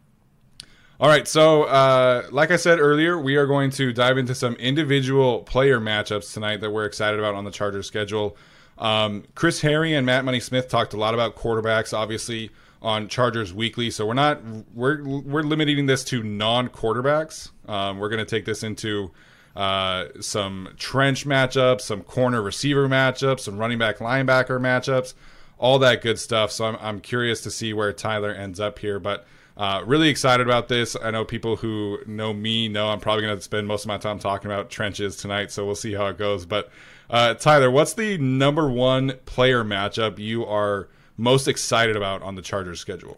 [1.00, 4.54] All right, so uh, like I said earlier, we are going to dive into some
[4.58, 8.38] individual player matchups tonight that we're excited about on the Chargers schedule.
[8.78, 11.92] Um, Chris Hayre and Matt Money Smith talked a lot about quarterbacks.
[11.92, 13.91] Obviously, on Chargers Weekly.
[13.91, 14.41] So we're not
[14.74, 17.52] we're we're limiting this to non quarterbacks.
[17.67, 19.12] Um, we're going to take this into
[19.56, 25.13] uh, some trench matchups, some corner receiver matchups, some running back linebacker matchups,
[25.60, 26.52] all that good stuff.
[26.52, 29.26] So I'm I'm curious to see where Tyler ends up here, but.
[29.58, 30.96] Uh, really excited about this.
[31.04, 33.98] I know people who know me know I'm probably going to spend most of my
[33.98, 36.46] time talking about trenches tonight, so we'll see how it goes.
[36.46, 36.72] But
[37.10, 40.88] uh, Tyler, what's the number one player matchup you are
[41.22, 43.18] most excited about on the Chargers schedule?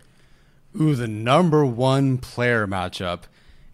[0.79, 3.21] Ooh, the number one player matchup.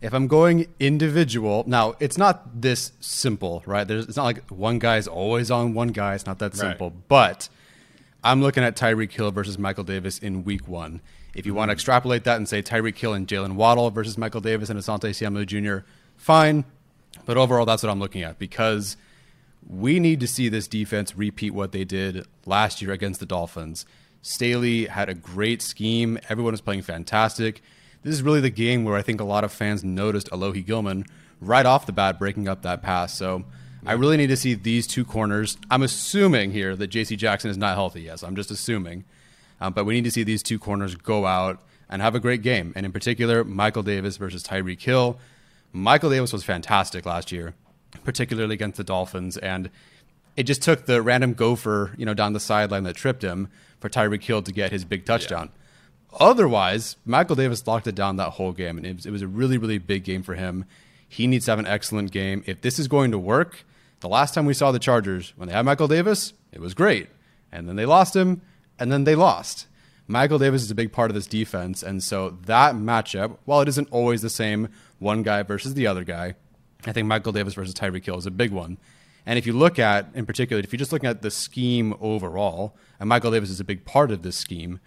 [0.02, 3.86] If I'm going individual, now it's not this simple, right?
[3.86, 6.15] There's, it's not like one guy's always on one guy.
[6.15, 6.92] It's not that simple.
[6.92, 7.08] Right.
[7.08, 7.50] But
[8.24, 11.02] I'm looking at Tyreek Hill versus Michael Davis in week one.
[11.34, 11.78] If you want to mm.
[11.78, 15.46] extrapolate that and say Tyreek Hill and Jaylen Waddle versus Michael Davis and Asante Samuel
[15.46, 15.80] Jr.,
[16.15, 16.65] fine.
[17.26, 18.96] But overall, that's what I'm looking at because
[19.68, 23.86] we need to see this defense repeat what they did last year against the Dolphins.
[24.21, 26.19] Staley had a great scheme.
[26.29, 27.62] Everyone was playing fantastic.
[28.03, 31.05] This is really the game where I think a lot of fans noticed Alohi Gilman
[31.41, 33.13] right off the bat breaking up that pass.
[33.13, 33.43] So
[33.86, 35.58] I really need to see these two corners.
[35.69, 37.15] I'm assuming here that J.C.
[37.15, 38.01] Jackson is not healthy.
[38.01, 39.05] Yes, I'm just assuming.
[39.62, 42.41] Um, but we need to see these two corners go out and have a great
[42.41, 42.73] game.
[42.75, 45.19] And in particular, Michael Davis versus Tyreek Hill.
[45.71, 47.55] Michael Davis was fantastic last year,
[48.03, 49.38] particularly against the Dolphins.
[49.38, 49.69] And
[50.36, 53.89] it just took the random gopher, you know, down the sideline that tripped him for
[53.89, 55.50] Tyreek Hill to get his big touchdown.
[55.52, 56.18] Yeah.
[56.20, 59.28] Otherwise, Michael Davis locked it down that whole game, and it was, it was a
[59.28, 60.65] really, really big game for him.
[61.08, 62.44] He needs to have an excellent game.
[62.46, 63.65] If this is going to work,
[64.00, 67.10] the last time we saw the Chargers, when they had Michael Davis, it was great.
[67.52, 68.42] And then they lost him,
[68.80, 69.68] and then they lost.
[70.08, 73.68] Michael Davis is a big part of this defense, and so that matchup, while it
[73.68, 76.34] isn't always the same one guy versus the other guy,
[76.86, 78.80] I think Michael Davis versus Tyreek Hill is a big one.
[79.25, 82.75] And if you look at, in particular, if you're just looking at the scheme overall,
[82.99, 84.79] and Michael Davis is a big part of this scheme,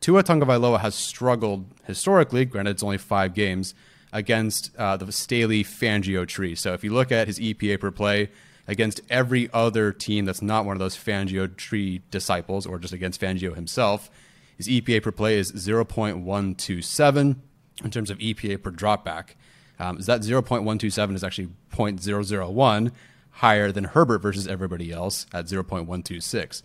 [0.00, 2.44] Tua Tagovailoa has struggled historically.
[2.44, 3.74] Granted, it's only five games
[4.12, 6.54] against uh, the Staley Fangio tree.
[6.54, 8.30] So if you look at his EPA per play,
[8.66, 13.20] against every other team that's not one of those Fangio tree disciples or just against
[13.20, 14.10] Fangio himself.
[14.56, 17.36] His EPA per play is 0.127
[17.82, 19.30] in terms of EPA per dropback.
[19.78, 22.92] Um, that 0.127 is actually 0.001
[23.34, 26.62] higher than Herbert versus everybody else at 0.126.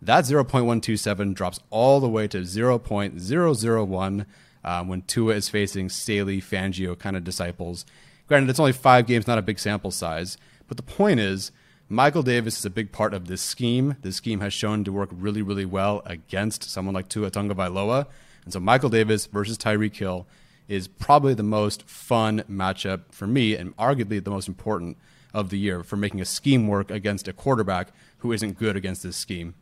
[0.00, 4.26] That 0.127 drops all the way to 0.001
[4.64, 7.84] um, when Tua is facing Staley, Fangio kind of disciples.
[8.26, 10.36] Granted, it's only five games, not a big sample size.
[10.66, 11.50] But the point is,
[11.88, 13.96] Michael Davis is a big part of this scheme.
[14.02, 18.06] This scheme has shown to work really, really well against someone like Tua Tagovailoa.
[18.44, 20.26] And so Michael Davis versus Tyreek Hill
[20.68, 24.98] is probably the most fun matchup for me and arguably the most important
[25.38, 29.02] of the year for making a scheme work against a quarterback who isn't good against
[29.02, 29.54] this scheme.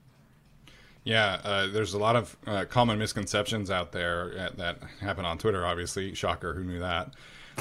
[1.04, 5.38] Yeah, uh, there's a lot of uh, common misconceptions out there uh, that happen on
[5.38, 5.64] Twitter.
[5.64, 7.14] Obviously, shocker, who knew that?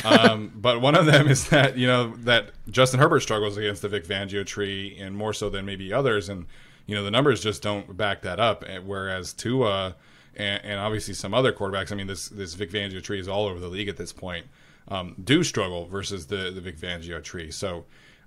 [0.04, 3.90] Um, but one of them is that you know that Justin Herbert struggles against the
[3.90, 6.48] Vic Fangio tree, and more so than maybe others, and
[6.88, 8.64] you know the numbers just don't back that up.
[8.84, 9.96] Whereas Tua
[10.36, 13.46] and, and obviously some other quarterbacks, I mean this this Vic Fangio tree is all
[13.46, 14.48] over the league at this point,
[14.88, 17.52] um, do struggle versus the the Vic Fangio tree.
[17.52, 17.86] So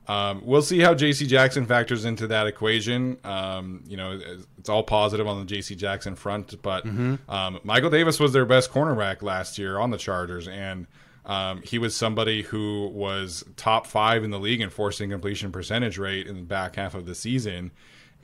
[0.09, 1.27] um, we'll see how J.C.
[1.27, 3.18] Jackson factors into that equation.
[3.25, 4.18] Um, you know,
[4.57, 5.75] it's all positive on the J.C.
[5.75, 7.31] Jackson front, but mm-hmm.
[7.31, 10.87] um, Michael Davis was their best cornerback last year on the Chargers, and
[11.27, 15.99] um, he was somebody who was top five in the league in forcing completion percentage
[15.99, 17.71] rate in the back half of the season,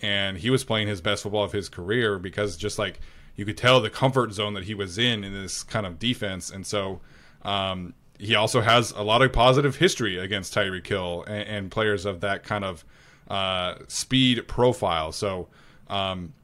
[0.00, 2.98] and he was playing his best football of his career because just like
[3.36, 6.48] you could tell the comfort zone that he was in in this kind of defense,
[6.48, 7.02] and so
[7.42, 12.04] um, he also has a lot of positive history against Tyreek Hill and, and players
[12.04, 12.84] of that kind of
[13.28, 15.12] uh, speed profile.
[15.12, 15.48] So
[15.88, 16.34] um,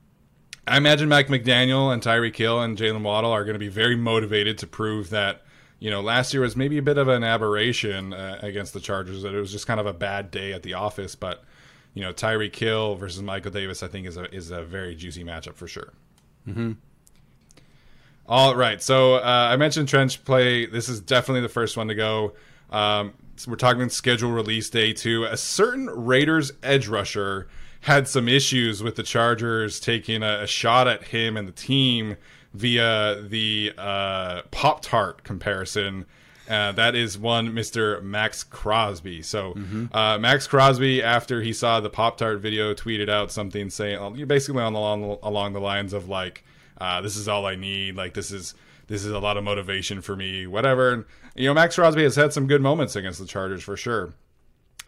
[0.66, 3.96] I imagine Mike McDaniel and Tyreek Hill and Jaylen Waddle are going to be very
[3.96, 5.42] motivated to prove that
[5.78, 9.22] you know last year was maybe a bit of an aberration uh, against the Chargers
[9.22, 11.42] that it was just kind of a bad day at the office, but
[11.94, 15.24] you know Tyreek Hill versus Michael Davis I think is a is a very juicy
[15.24, 15.92] matchup for sure.
[16.46, 16.72] Mm-hmm.
[18.30, 18.80] All right.
[18.80, 20.64] So uh, I mentioned trench play.
[20.64, 22.34] This is definitely the first one to go.
[22.70, 25.24] Um, so we're talking schedule release day two.
[25.24, 27.48] A certain Raiders edge rusher
[27.80, 32.16] had some issues with the Chargers taking a, a shot at him and the team
[32.54, 36.06] via the uh, Pop Tart comparison.
[36.48, 38.00] Uh, that is one Mr.
[38.00, 39.22] Maxx Crosby.
[39.22, 39.86] So mm-hmm.
[39.92, 44.62] uh, Maxx Crosby, after he saw the Pop Tart video, tweeted out something saying, basically
[44.62, 46.44] on the, along, along the lines of like,
[46.80, 47.96] uh, this is all I need.
[47.96, 48.54] Like this is
[48.86, 50.46] this is a lot of motivation for me.
[50.46, 50.92] Whatever.
[50.92, 51.04] And,
[51.36, 54.14] you know, Maxx Crosby has had some good moments against the Chargers for sure.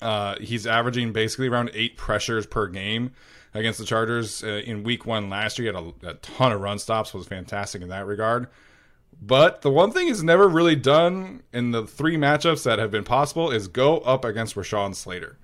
[0.00, 3.12] Uh, he's averaging basically around eight pressures per game
[3.54, 4.42] against the Chargers.
[4.42, 7.14] Uh, in Week One last year, he had a, a ton of run stops.
[7.14, 8.48] Was fantastic in that regard.
[9.20, 13.04] But the one thing he's never really done in the three matchups that have been
[13.04, 15.38] possible is go up against Rashawn Slater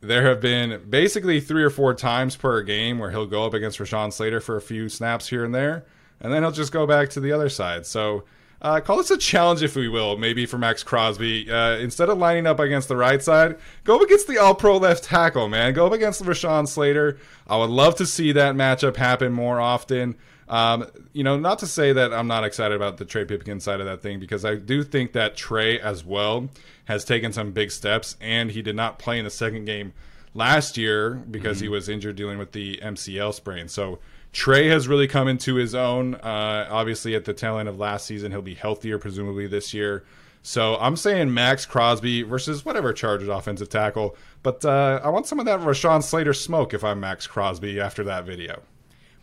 [0.00, 3.78] there have been basically three or four times per game where he'll go up against
[3.78, 5.84] Rashawn Slater for a few snaps here and there,
[6.20, 7.86] and then he'll just go back to the other side.
[7.86, 8.24] So
[8.60, 11.50] uh, call this a challenge, if we will, maybe for Maxx Crosby.
[11.50, 14.76] Uh, instead of lining up against the right side, go up against the all pro
[14.76, 15.74] left tackle, man.
[15.74, 17.18] Go up against Rashawn Slater.
[17.46, 20.16] I would love to see that matchup happen more often.
[20.48, 23.80] Um, you know, not to say that I'm not excited about the Trey Pipkin side
[23.80, 26.48] of that thing, because I do think that Trey as well
[26.86, 29.92] has taken some big steps, and he did not play in the second game
[30.34, 31.64] last year because mm-hmm.
[31.64, 33.68] he was injured dealing with the MCL sprain.
[33.68, 33.98] So
[34.32, 36.14] Trey has really come into his own.
[36.14, 40.04] Uh, obviously, at the tail end of last season, he'll be healthier, presumably this year.
[40.42, 44.16] So I'm saying Maxx Crosby versus whatever Chargers offensive tackle.
[44.42, 48.04] But uh, I want some of that Rashawn Slater smoke if I'm Maxx Crosby after
[48.04, 48.62] that video.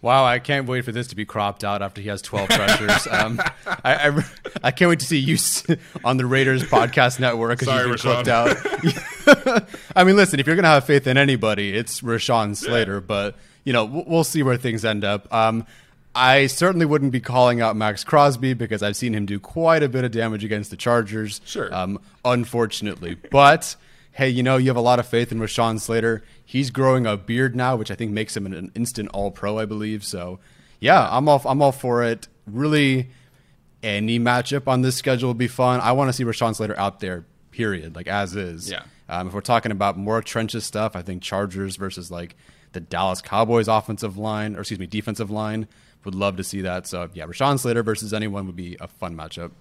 [0.01, 3.07] Wow, I can't wait for this to be cropped out after he has 12 pressures.
[3.11, 3.41] um,
[3.83, 4.23] I, I,
[4.65, 5.37] I, can't wait to see you
[6.03, 9.65] on the Raiders podcast network because you've been clipped out.
[9.95, 12.99] I mean, listen, if you're going to have faith in anybody, it's Rashawn Slater, yeah.
[12.99, 15.31] but, you know, we'll see where things end up.
[15.33, 15.65] Um,
[16.15, 19.89] I certainly wouldn't be calling out Maxx Crosby because I've seen him do quite a
[19.89, 21.41] bit of damage against the Chargers.
[21.45, 21.73] Sure.
[21.73, 23.17] Um, unfortunately.
[23.31, 23.75] But
[24.15, 26.23] hey, you know, you have a lot of faith in Rashawn Slater.
[26.43, 29.65] He's growing a beard now, which I think makes him an instant All Pro, I
[29.65, 30.05] believe.
[30.05, 30.39] So,
[30.79, 32.29] yeah, I'm all I'm all for it.
[32.47, 33.09] Really,
[33.83, 35.81] any matchup on this schedule will be fun.
[35.81, 37.25] I want to see Rashawn Slater out there.
[37.51, 37.95] Period.
[37.95, 38.71] Like as is.
[38.71, 38.83] Yeah.
[39.09, 42.35] Um, if we're talking about more trenches stuff, I think Chargers versus like
[42.71, 45.67] the Dallas Cowboys offensive line, or excuse me, defensive line,
[46.05, 46.87] would love to see that.
[46.87, 49.51] So yeah, Rashawn Slater versus anyone would be a fun matchup.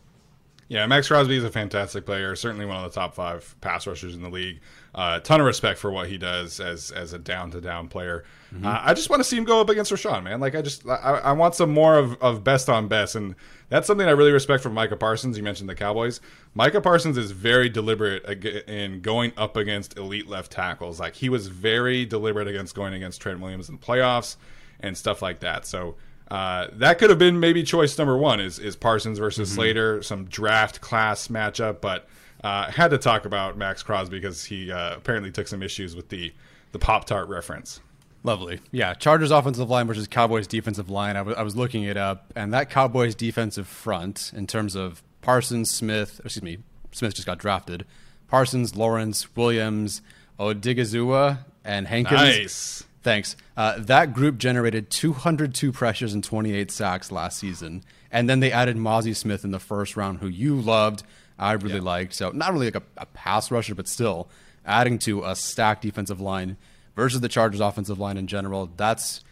[0.68, 2.35] Yeah, Maxx Crosby is a fantastic player.
[2.35, 4.61] Certainly one of the top five pass rushers in the league.
[4.94, 7.88] A uh, ton of respect for what he does as as a down to down
[7.88, 8.24] player.
[8.55, 8.66] Mm-hmm.
[8.66, 10.40] Uh, I just want to see him go up against Rashawn, man.
[10.40, 13.35] Like I just I, I, want some more of, of best on best, and
[13.68, 15.37] that's something I really respect from Micah Parsons.
[15.37, 16.20] You mentioned the Cowboys.
[16.55, 18.24] Micah Parsons is very deliberate
[18.68, 21.00] in going up against elite left tackles.
[21.00, 24.37] Like he was very deliberate against going against Trent Williams in the playoffs
[24.81, 25.66] and stuff like that.
[25.66, 25.96] So
[26.35, 29.55] uh, that could have been maybe choice number one is is Parsons versus mm-hmm.
[29.55, 32.09] Slater, some draft class matchup, but
[32.42, 36.09] uh, had to talk about Maxx Crosby because he uh, apparently took some issues with
[36.09, 36.33] the
[36.73, 37.81] the Pop Tart reference.
[38.25, 38.94] Lovely, yeah.
[38.94, 41.14] Chargers offensive line versus Cowboys defensive line.
[41.14, 45.05] I, w- I was looking it up, and that Cowboys defensive front in terms of
[45.23, 46.59] Parsons, Smith, excuse me,
[46.90, 47.85] Smith just got drafted.
[48.27, 50.03] Parsons, Lawrence, Williams,
[50.40, 52.20] Odighizuwa, and Hankins.
[52.20, 52.85] Nice.
[53.05, 53.37] Thanks.
[53.55, 57.85] Uh, that group generated 202 pressures and 28 sacks last season.
[58.11, 61.03] And then they added Mazi Smith in the first round, who you loved,
[61.38, 61.83] I really yeah.
[61.83, 62.14] liked.
[62.14, 64.29] So, not really like a, a, pass rusher, but still
[64.64, 66.57] adding to a stacked defensive line
[66.97, 68.71] versus the Chargers' offensive line in general.
[68.77, 69.23] That's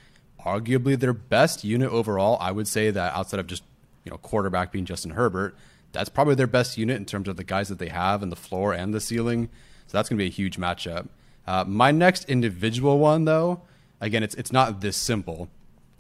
[0.44, 2.36] arguably their best unit overall.
[2.40, 3.62] I would say that outside of just
[4.04, 5.56] you know quarterback being Justin Herbert,
[5.92, 8.36] that's probably their best unit in terms of the guys that they have and the
[8.36, 9.48] floor and the ceiling.
[9.86, 11.08] So that's going to be a huge matchup.
[11.46, 13.62] Uh, my next individual one, though,
[14.00, 15.48] again, it's it's not this simple,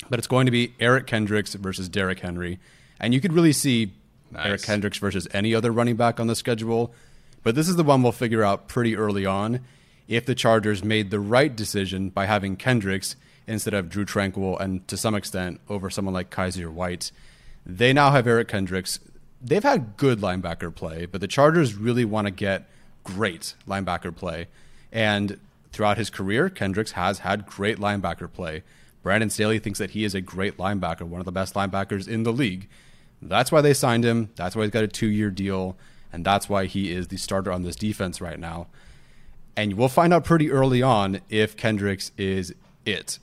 [0.08, 2.60] but it's going to be Eric Kendricks versus Derrick Henry,
[3.00, 3.92] and you could really see
[4.30, 4.46] nice.
[4.46, 6.94] Eric Kendricks versus any other running back on the schedule.
[7.42, 9.60] But this is the one we'll figure out pretty early on
[10.08, 14.86] if the Chargers made the right decision by having Kendricks instead of Drew Tranquill and
[14.88, 17.10] to some extent over someone like Kyzir White.
[17.66, 19.00] They now have Eric Kendricks.
[19.40, 22.68] They've had good linebacker play, but the Chargers really want to get
[23.02, 24.46] great linebacker play.
[24.92, 25.40] And
[25.72, 28.62] throughout his career, Kendricks has had great linebacker play.
[29.02, 32.22] Brandon Staley thinks that he is a great linebacker, one of the best linebackers in
[32.22, 32.68] the league.
[33.20, 34.30] That's why they signed him.
[34.36, 35.76] That's why he's got a two year deal.
[36.12, 38.66] And that's why he is the starter on this defense right now.
[39.56, 43.18] And we'll find out pretty early on if Kendricks is it.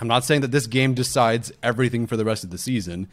[0.00, 3.08] I'm not saying that this game decides everything for the rest of the season,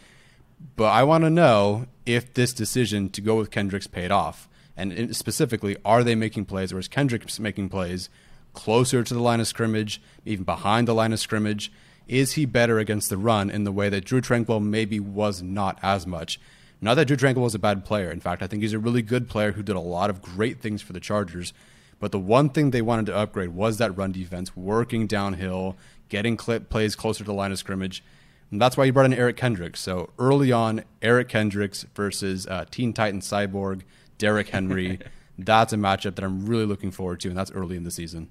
[0.75, 4.47] but I want to know if this decision to go with Kendricks paid off.
[4.77, 8.09] And specifically, are they making plays, or is Kendricks making plays
[8.53, 11.71] closer to the line of scrimmage, even behind the line of scrimmage?
[12.07, 15.77] Is he better against the run in the way that Drew Tranquill maybe was not
[15.81, 16.39] as much?
[16.81, 18.09] Not that Drew Tranquill was a bad player.
[18.09, 20.59] In fact, I think he's a really good player who did a lot of great
[20.61, 21.53] things for the Chargers.
[21.99, 25.77] But the one thing they wanted to upgrade was that run defense, working downhill,
[26.09, 28.03] getting clip plays closer to the line of scrimmage.
[28.49, 29.79] And that's why he brought in Eric Kendricks.
[29.79, 33.83] So early on, Eric Kendricks versus uh, Teen Titan Cyborg,
[34.21, 34.99] Derrick Henry.
[35.39, 38.29] that's a matchup that I'm really looking forward to, and that's early in the season.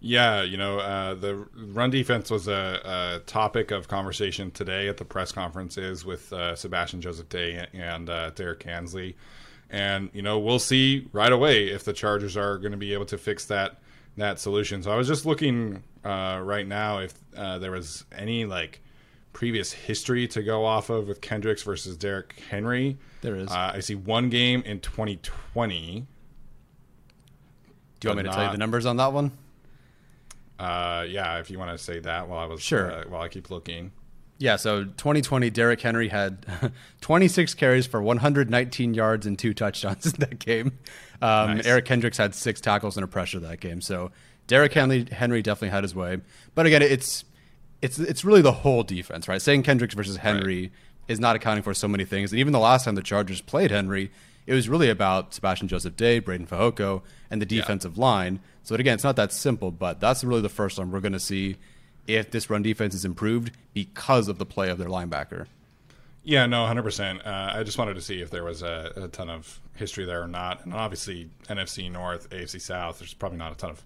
[0.00, 4.96] Yeah, you know, uh, the run defense was a, a, topic of conversation today at
[4.96, 9.16] the press conferences with uh, Sebastian Joseph Day and uh, Derrick Ansley.
[9.70, 13.06] And, you know, we'll see right away if the Chargers are going to be able
[13.06, 13.78] to fix that
[14.16, 14.82] that solution.
[14.82, 18.82] So I was just looking uh, right now if uh, there was any, like,
[19.32, 22.98] previous history to go off of with Kendricks versus Derrick Henry.
[23.20, 23.48] There is.
[23.48, 26.06] Uh, I see one game in 2020.
[28.00, 29.32] Do you want me to not, tell you the numbers on that one?
[30.58, 33.28] Uh, yeah, if you want to say that while I was sure uh, while I
[33.28, 33.92] keep looking.
[34.38, 36.44] Yeah, so 2020, Derrick Henry had
[37.00, 40.78] 26 carries for 119 yards and two touchdowns in that game.
[41.20, 41.66] Um, nice.
[41.66, 43.80] Eric Kendricks had six tackles and a pressure that game.
[43.80, 44.10] So
[44.48, 46.18] Derrick Henry, Henry definitely had his way.
[46.56, 47.24] But again, it's
[47.82, 49.42] it's it's really the whole defense, right?
[49.42, 50.70] Saying Kendricks versus Henry right.
[51.08, 52.32] is not accounting for so many things.
[52.32, 54.10] And even the last time the Chargers played Henry,
[54.46, 58.02] it was really about Sebastian Joseph Day, Breiden Fehoko, and the defensive yeah.
[58.02, 58.40] line.
[58.62, 61.20] So again, it's not that simple, but that's really the first time we're going to
[61.20, 61.56] see
[62.06, 65.46] if this run defense is improved because of the play of their linebacker.
[66.24, 67.26] Yeah, no, hundred uh, percent.
[67.26, 70.28] I just wanted to see if there was a, a, ton of history there or
[70.28, 73.00] not, and obviously NFC North, AFC South.
[73.00, 73.82] There's probably not a ton of,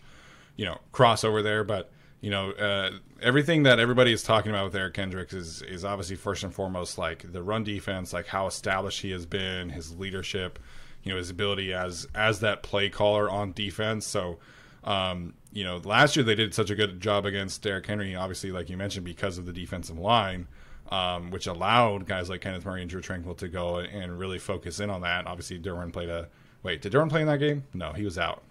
[0.57, 4.77] you know, crossover there, but you know, uh, everything that everybody is talking about with
[4.77, 9.03] Eric Kendricks is is obviously first and foremost like the run defense, like how established
[9.03, 10.59] he has been, his leadership,
[11.03, 14.07] you know, his ability as as that play caller on defense.
[14.07, 14.39] So
[14.87, 18.53] um, you know, last year they did such a good job against Derrick Henry, obviously,
[18.53, 20.47] like you mentioned, because of the defensive line,
[20.91, 24.79] um, which allowed guys like Kenneth Murray and Drew Tranquill to go and really focus
[24.79, 25.27] in on that.
[25.27, 26.29] Obviously, Derwin played a.
[26.63, 27.65] Wait, did Derwin play in that game?
[27.75, 28.43] No, he was out.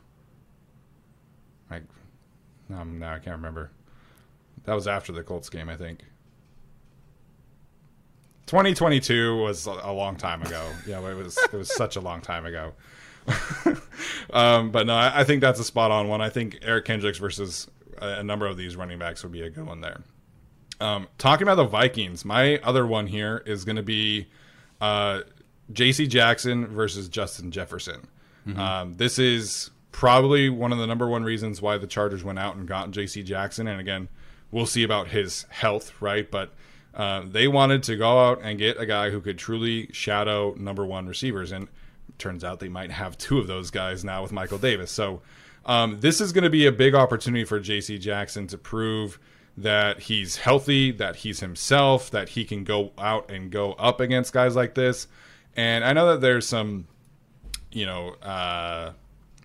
[1.70, 1.84] Like,
[2.74, 3.72] um, now I can't remember.
[4.66, 5.99] That was after the Colts game, I think.
[8.47, 10.68] 2022 was a long time ago.
[10.88, 11.38] yeah, it was.
[11.38, 12.74] It was such a long time ago.
[14.34, 16.22] um, but no, I, I, think that's a spot on one.
[16.22, 17.68] I think Eric Kendricks versus
[17.99, 20.03] a, a, number of these running backs would be a good one there.
[20.80, 24.28] Um, talking about the Vikings, my other one here is going to be
[24.80, 25.22] uh,
[25.74, 26.05] J.C.
[26.05, 28.07] Jackson versus Justin Jefferson.
[28.55, 32.57] Um, this is probably one of the number one reasons why the Chargers went out
[32.57, 33.23] and got J.C.
[33.23, 33.65] Jackson.
[33.65, 34.09] And again,
[34.51, 36.29] we'll see about his health, right?
[36.29, 36.51] But
[36.93, 40.85] uh, they wanted to go out and get a guy who could truly shadow number
[40.85, 41.53] one receivers.
[41.53, 41.69] And
[42.17, 44.91] turns out they might have two of those guys now with Michael Davis.
[44.91, 45.21] So
[45.65, 47.97] um, this is going to be a big opportunity for J.C.
[47.97, 49.17] Jackson to prove
[49.55, 54.33] that he's healthy, that he's himself, that he can go out and go up against
[54.33, 55.07] guys like this.
[55.55, 56.85] And I know that there's some,
[57.71, 58.91] you know, uh,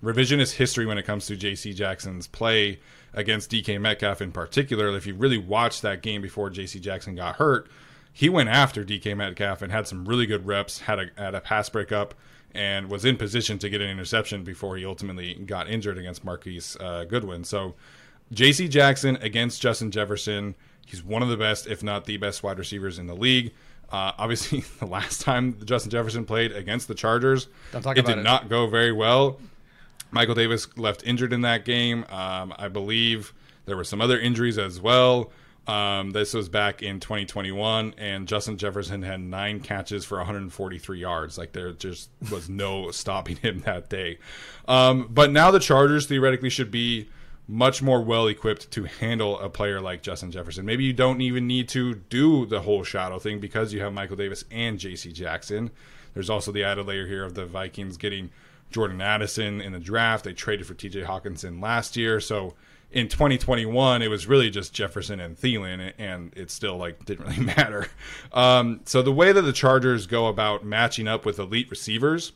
[0.03, 1.74] revisionist history when it comes to J.C.
[1.74, 2.80] Jackson's play
[3.12, 4.94] against DK Metcalf in particular.
[4.96, 6.80] If you really watched that game before J.C.
[6.80, 7.68] Jackson got hurt,
[8.12, 11.40] he went after DK Metcalf and had some really good reps, had a, had a
[11.40, 12.14] pass breakup,
[12.55, 16.76] and was in position to get an interception before he ultimately got injured against Marquise
[16.80, 17.44] uh, Goodwin.
[17.44, 17.74] So,
[18.32, 18.68] J.C.
[18.68, 20.55] Jackson against Justin Jefferson,
[20.86, 23.53] he's one of the best, if not the best, wide receivers in the league.
[23.90, 28.22] Uh, obviously, the last time Justin Jefferson played against the Chargers, it did it.
[28.22, 29.40] not go very well.
[30.11, 32.05] Michael Davis left injured in that game.
[32.09, 33.33] Um, I believe
[33.67, 35.31] there were some other injuries as well.
[35.67, 41.39] Um, this was back in 2021, and Justin Jefferson had nine catches for 143 yards.
[41.39, 44.19] Like there just was no stopping him that day.
[44.67, 47.09] Um, but now the Chargers theoretically should be
[47.47, 50.65] much more well equipped to handle a player like Justin Jefferson.
[50.65, 54.17] Maybe you don't even need to do the whole shadow thing because you have Michael
[54.17, 55.13] Davis and J.C.
[55.13, 55.71] Jackson.
[56.15, 58.31] There's also the added layer here of the Vikings getting
[58.71, 60.25] Jordan Addison in the draft.
[60.25, 61.03] They traded for T.J.
[61.03, 62.55] Hockenson last year, so
[62.93, 67.45] in 2021 it was really just Jefferson and Thielen, and it still like didn't really
[67.57, 67.89] matter.
[68.33, 72.33] Um, so the way that the Chargers go about matching up with elite receivers,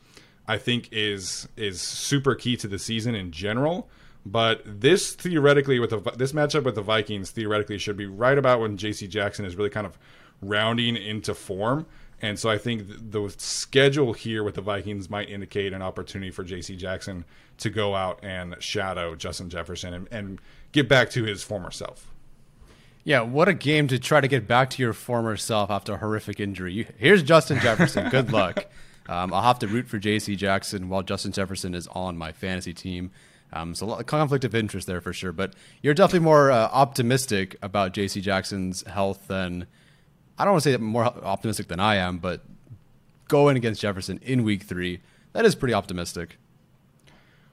[0.47, 3.89] I think is is super key to the season in general.
[4.27, 8.59] But this theoretically with the, this matchup with the Vikings theoretically should be right about
[8.59, 9.07] when J.C.
[9.07, 9.99] Jackson is really kind of
[10.41, 11.85] rounding into form.
[12.21, 16.43] And so I think the schedule here with the Vikings might indicate an opportunity for
[16.43, 16.75] J.C.
[16.75, 17.25] Jackson
[17.57, 20.41] to go out and shadow Justin Jefferson and, and
[20.71, 22.11] get back to his former self.
[23.03, 25.97] Yeah, what a game to try to get back to your former self after a
[25.97, 26.73] horrific injury.
[26.73, 28.09] You, here's Justin Jefferson.
[28.11, 28.65] Good luck.
[29.07, 30.35] Um, I'll have to root for J.C.
[30.35, 33.11] Jackson while Justin Jefferson is on my fantasy team.
[33.53, 35.31] Um, so a lot of conflict of interest there for sure.
[35.31, 35.53] But
[35.83, 38.21] you're definitely more uh, optimistic about J.C.
[38.21, 39.67] Jackson's health than
[40.37, 42.43] I don't want to say more optimistic than I am, but
[43.27, 45.01] going against Jefferson in Week Three,
[45.33, 46.37] that is pretty optimistic.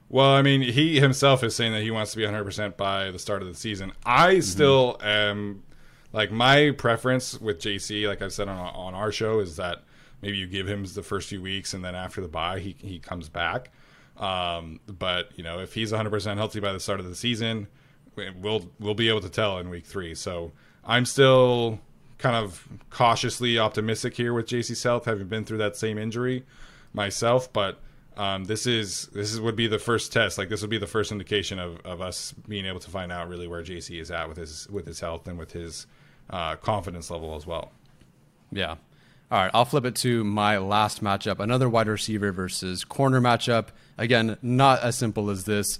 [0.09, 3.17] Well, I mean, he himself is saying that he wants to be 100% by the
[3.17, 3.93] start of the season.
[4.05, 5.63] I still am
[6.11, 9.83] like my preference with JC, like I've said on on our show, is that
[10.21, 12.99] maybe you give him the first few weeks and then after the bye he he
[12.99, 13.71] comes back.
[14.17, 17.67] Um, but you know, if he's 100% healthy by the start of the season,
[18.15, 20.13] we'll we'll be able to tell in week three.
[20.13, 20.51] So
[20.85, 21.79] I'm still
[22.17, 26.43] kind of cautiously optimistic here with JC South, having been through that same injury
[26.93, 27.51] myself.
[27.51, 27.79] But
[28.17, 30.37] um, this is this is would be the first test.
[30.37, 33.29] Like this would be the first indication of, of us being able to find out
[33.29, 35.87] really where JC is at with his with his health and with his
[36.29, 37.71] uh, confidence level as well.
[38.51, 38.75] Yeah.
[39.31, 41.39] All right, I'll flip it to my last matchup.
[41.39, 43.69] Another wide receiver versus corner matchup.
[43.97, 45.79] Again, not as simple as this,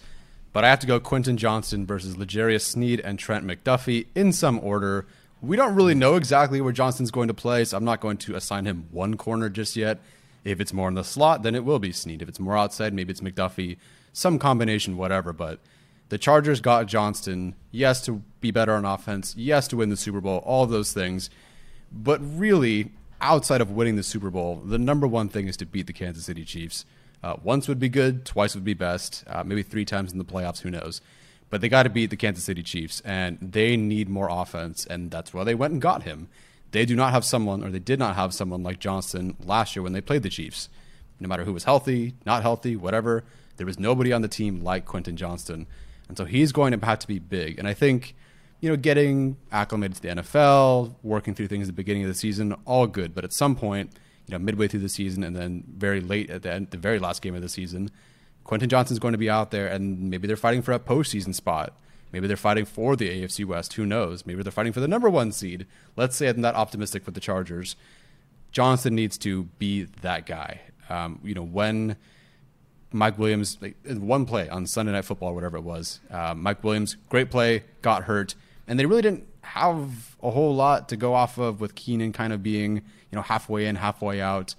[0.53, 4.59] but I have to go Quentin Johnston versus L'Jarius Sneed and Trent McDuffie in some
[4.59, 5.05] order.
[5.43, 8.35] We don't really know exactly where Johnston's going to play, so I'm not going to
[8.35, 9.99] assign him one corner just yet.
[10.45, 12.21] If it's more in the slot, then it will be Sneed.
[12.21, 13.75] If it's more outside, maybe it's McDuffie,
[14.13, 15.33] some combination, whatever.
[15.33, 15.59] But
[16.07, 20.21] the Chargers got Johnston, yes, to be better on offense, yes, to win the Super
[20.21, 21.29] Bowl, all those things.
[21.91, 25.87] But really, outside of winning the Super Bowl, the number one thing is to beat
[25.87, 26.85] the Kansas City Chiefs.
[27.21, 30.25] Uh, once would be good, twice would be best, uh, maybe three times in the
[30.25, 31.01] playoffs, who knows.
[31.53, 35.11] But they got to beat the Kansas City Chiefs, and they need more offense, and
[35.11, 36.27] that's why they went and got him.
[36.71, 39.83] They do not have someone, or they did not have someone like Johnston last year
[39.83, 40.67] when they played the Chiefs.
[41.19, 43.23] No matter who was healthy, not healthy, whatever,
[43.57, 45.67] there was nobody on the team like Quentin Johnston.
[46.07, 47.59] And so he's going to have to be big.
[47.59, 48.15] And I think,
[48.59, 52.15] you know, getting acclimated to the NFL, working through things at the beginning of the
[52.15, 53.13] season, all good.
[53.13, 53.91] But at some point,
[54.25, 56.97] you know, midway through the season and then very late at the, end, the very
[56.97, 57.91] last game of the season,
[58.43, 61.73] Quentin Johnston's going to be out there and maybe they're fighting for a postseason spot.
[62.11, 63.73] Maybe they're fighting for the AFC West.
[63.73, 64.25] Who knows?
[64.25, 65.65] Maybe they're fighting for the number one seed.
[65.95, 67.75] Let's say I'm not optimistic with the Chargers.
[68.51, 70.61] Johnston needs to be that guy.
[70.89, 71.95] Um, you know, when
[72.91, 76.63] Mike Williams, like, one play on Sunday Night Football, or whatever it was, uh, Mike
[76.63, 78.35] Williams, great play, got hurt,
[78.67, 82.31] and they really didn't have a whole lot to go off of with Keenan kind
[82.31, 84.53] of being, you know, halfway in, halfway out.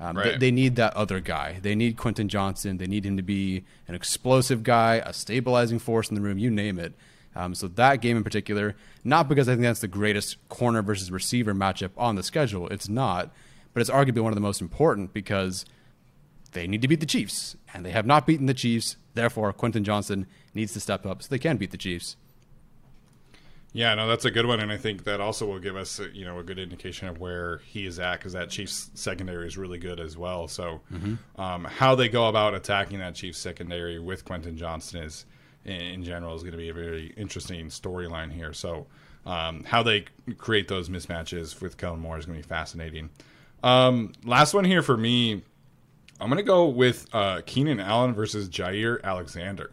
[0.00, 0.40] Um, they, Right.
[0.40, 1.58] they need that other guy.
[1.60, 2.76] They need Quentin Johnston.
[2.78, 6.50] They need him to be an explosive guy, a stabilizing force in the room, you
[6.50, 6.94] name it.
[7.34, 8.74] Um, so that game in particular,
[9.04, 12.68] not because I think that's the greatest corner versus receiver matchup on the schedule.
[12.68, 13.26] It's not.
[13.26, 13.32] But
[13.74, 15.64] but it's arguably one of the most important because
[16.52, 18.96] they need to beat the Chiefs, and they have not beaten the Chiefs.
[19.14, 22.16] Therefore, Quentin Johnston needs to step up so they can beat the Chiefs.
[23.72, 26.24] Yeah, no, that's a good one, and I think that also will give us, you
[26.24, 29.78] know, a good indication of where he is at because that Chiefs secondary is really
[29.78, 30.48] good as well.
[30.48, 31.40] So, mm-hmm.
[31.40, 35.26] um, how they go about attacking that Chiefs secondary with Quentin Johnston is,
[35.66, 38.54] in, general, is going to be a very interesting storyline here.
[38.54, 38.86] So,
[39.26, 40.06] um, how they
[40.38, 43.10] create those mismatches with Kellen Moore is going to be fascinating.
[43.62, 45.42] Um, last one here for me,
[46.20, 49.72] I'm going to go with uh, Keenan Allen versus Jaire Alexander.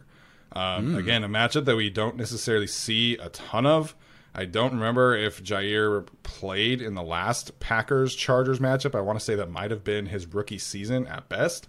[0.52, 0.98] Um, mm.
[0.98, 3.94] Again, a matchup that we don't necessarily see a ton of.
[4.34, 8.94] I don't remember if Jaire played in the last Packers Chargers matchup.
[8.94, 11.68] I want to say that might have been his rookie season at best.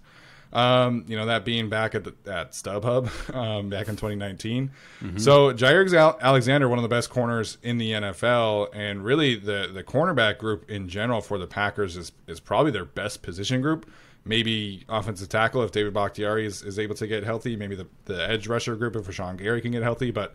[0.52, 4.70] Um, you know, that being back at the, at StubHub um, back in 2019.
[5.02, 5.18] Mm-hmm.
[5.18, 9.82] So Jaire Alexander, one of the best corners in the NFL, and really the the
[9.82, 13.90] cornerback group in general for the Packers is is probably their best position group
[14.28, 17.56] maybe offensive tackle if David Bakhtiari is, is able to get healthy.
[17.56, 20.10] Maybe the, the edge rusher group if Rashan Gary can get healthy.
[20.10, 20.34] But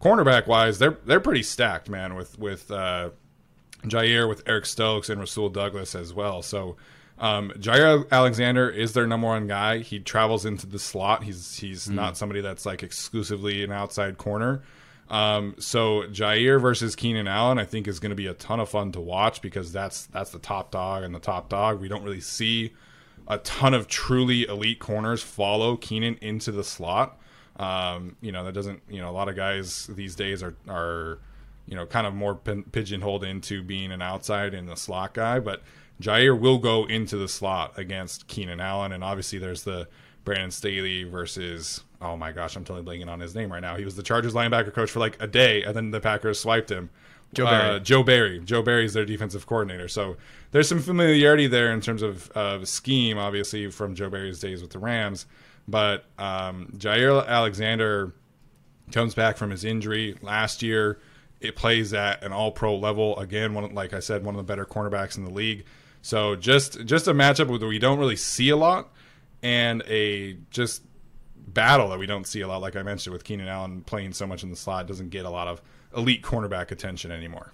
[0.00, 2.14] cornerback wise, they're they're pretty stacked, man.
[2.14, 3.10] With with uh,
[3.82, 6.42] Jaire, with Eric Stokes and Rasul Douglas as well.
[6.42, 6.76] So
[7.18, 9.78] um, Jaire Alexander is their number one guy.
[9.78, 11.24] He travels into the slot.
[11.24, 11.94] He's he's mm.
[11.94, 14.62] not somebody that's like exclusively an outside corner.
[15.10, 18.70] Um, so Jaire versus Keenan Allen, I think is going to be a ton of
[18.70, 21.80] fun to watch because that's that's the top dog and the top dog.
[21.80, 22.72] We don't really see
[23.28, 27.18] a ton of truly elite corners follow Keenan into the slot.
[27.56, 31.18] Um, you know, that doesn't, you know, a lot of guys these days are, are
[31.66, 35.38] you know, kind of more pigeonholed into being an outside and the slot guy.
[35.38, 35.62] But
[36.02, 38.92] Jaire will go into the slot against Keenan Allen.
[38.92, 39.88] And obviously there's the
[40.24, 43.76] Brandon Staley versus, oh my gosh, I'm totally blanking on his name right now.
[43.76, 46.70] He was the Chargers linebacker coach for like a day, and then the Packers swiped
[46.70, 46.90] him.
[47.34, 47.76] Joe Barry.
[47.76, 48.40] Uh, Joe Barry.
[48.40, 49.88] Joe Barry is their defensive coordinator.
[49.88, 50.16] So
[50.50, 54.78] there's some familiarity there in terms of scheme, obviously from Joe Barry's days with the
[54.78, 55.26] Rams.
[55.66, 58.12] But um, Jaire Alexander
[58.92, 61.00] comes back from his injury last year.
[61.40, 63.54] It plays at an All-Pro level again.
[63.54, 65.64] One, like I said, one of the better cornerbacks in the league.
[66.00, 68.92] So just just a matchup where we don't really see a lot,
[69.42, 70.82] and a just
[71.36, 72.60] battle that we don't see a lot.
[72.60, 75.30] Like I mentioned, with Keenan Allen playing so much in the slot, doesn't get a
[75.30, 75.62] lot of
[75.96, 77.52] elite cornerback attention anymore.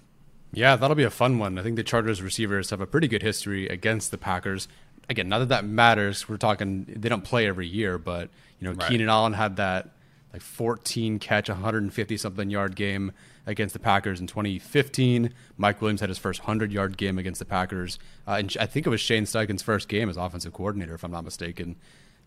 [0.53, 1.57] Yeah, that'll be a fun one.
[1.57, 4.67] I think the Chargers receivers have a pretty good history against the Packers.
[5.09, 6.27] Again, not that that matters.
[6.27, 8.29] We're talking they don't play every year, but
[8.59, 8.89] you know, right.
[8.89, 9.89] Keenan Allen had that
[10.33, 13.11] like 14 catch, 150 something yard game
[13.45, 15.33] against the Packers in 2015.
[15.57, 18.85] Mike Williams had his first 100 yard game against the Packers, uh, and I think
[18.85, 21.77] it was Shane Steichen's first game as offensive coordinator, if I'm not mistaken.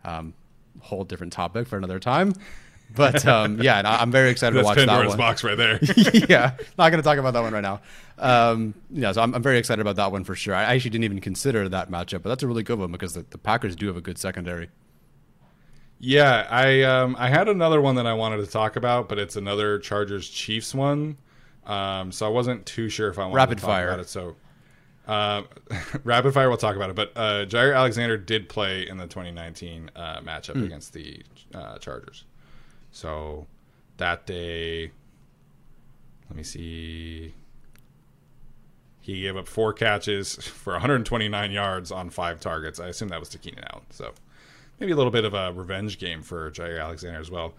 [0.04, 0.34] Um,
[0.80, 2.34] whole different topic for another time.
[2.97, 5.18] But um, yeah, I'm very excited to watch Pandora's that one.
[5.18, 5.80] box right there.
[6.28, 7.80] yeah, not going to talk about that one right now.
[8.18, 10.55] Um, yeah, so I'm, I'm, very excited about that one for sure.
[10.55, 13.26] I actually didn't even consider that matchup, but that's a really good one because the,
[13.30, 14.68] the Packers do have a good secondary.
[15.99, 19.35] Yeah, I um, I had another one that I wanted to talk about, but it's
[19.35, 21.16] another Chargers Chiefs one.
[21.66, 23.89] Um, so I wasn't too sure if I wanted rapid to talk fire.
[23.89, 24.09] about it.
[24.09, 24.37] So
[25.07, 25.43] uh,
[26.05, 26.97] rapid fire, we'll talk about it.
[26.97, 30.64] But uh, Jaire Alexander did play in the 2019 uh, matchup mm.
[30.64, 31.22] against the
[31.55, 32.24] uh, Chargers.
[32.95, 33.49] So
[33.97, 34.92] that day,
[36.30, 37.34] let me see.
[39.01, 42.78] He gave up four catches for 129 yards on five targets.
[42.78, 43.84] I assume that was to Keenan Allen.
[43.90, 44.12] So
[44.78, 47.55] maybe a little bit of a revenge game for Jaire Alexander as well.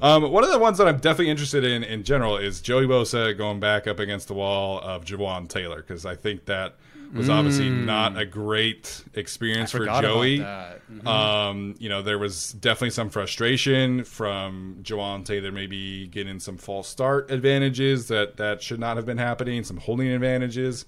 [0.00, 3.36] Um, one of the ones that I'm definitely interested in in general is Joey Bosa
[3.38, 6.74] going back up against the wall of Jawaan Taylor because I think that
[7.12, 7.34] was mm.
[7.34, 10.38] obviously not a great experience for Joey.
[10.38, 11.06] Mm-hmm.
[11.06, 16.88] Um, you know, there was definitely some frustration from Jawaan Taylor maybe getting some false
[16.88, 20.84] start advantages that that should not have been happening, some holding advantages,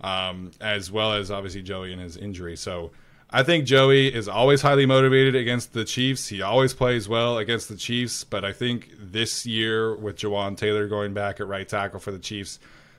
[0.00, 2.56] um, as well as obviously Joey and his injury.
[2.56, 2.90] So
[3.30, 6.26] I think Joey is always highly motivated against the Chiefs.
[6.28, 10.88] He always plays well against the Chiefs, but I think this year with Jawaan Taylor
[10.88, 12.58] going back at right tackle for the Chiefs,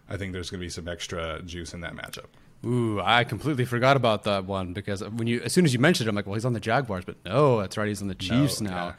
[0.09, 2.27] I think there's going to be some extra juice in that matchup.
[2.63, 6.07] Ooh, I completely forgot about that one because when you as soon as you mentioned
[6.07, 8.15] it, I'm like, well, he's on the Jaguars, but no, that's right, he's on the
[8.15, 8.85] Chiefs no, now.
[8.87, 8.93] Yeah.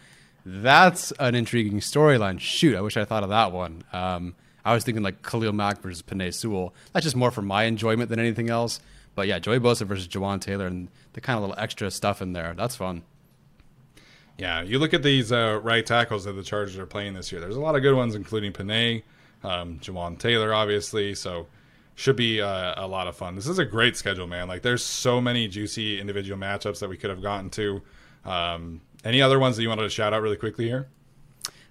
[0.45, 2.41] That's an intriguing storyline.
[2.41, 3.85] Shoot, I wish I thought of that one.
[3.93, 4.35] Um,
[4.65, 6.75] I was thinking like Khalil Mack versus Penei Sewell.
[6.93, 8.81] That's just more for my enjoyment than anything else.
[9.15, 12.33] But yeah, Joey Bosa versus Jawaan Taylor and the kind of little extra stuff in
[12.33, 12.55] there.
[12.57, 13.03] That's fun.
[14.39, 17.41] Yeah, you look at these uh, right tackles that the Chargers are playing this year.
[17.41, 19.03] There's a lot of good ones, including Penei,
[19.45, 21.15] um, Jawaan Taylor, obviously.
[21.15, 21.47] So
[21.95, 23.35] should be uh, a lot of fun.
[23.35, 24.49] This is a great schedule, man.
[24.49, 27.83] Like there's so many juicy individual matchups that we could have gotten to.
[28.25, 30.89] Um, any other ones that you wanted to shout out really quickly here?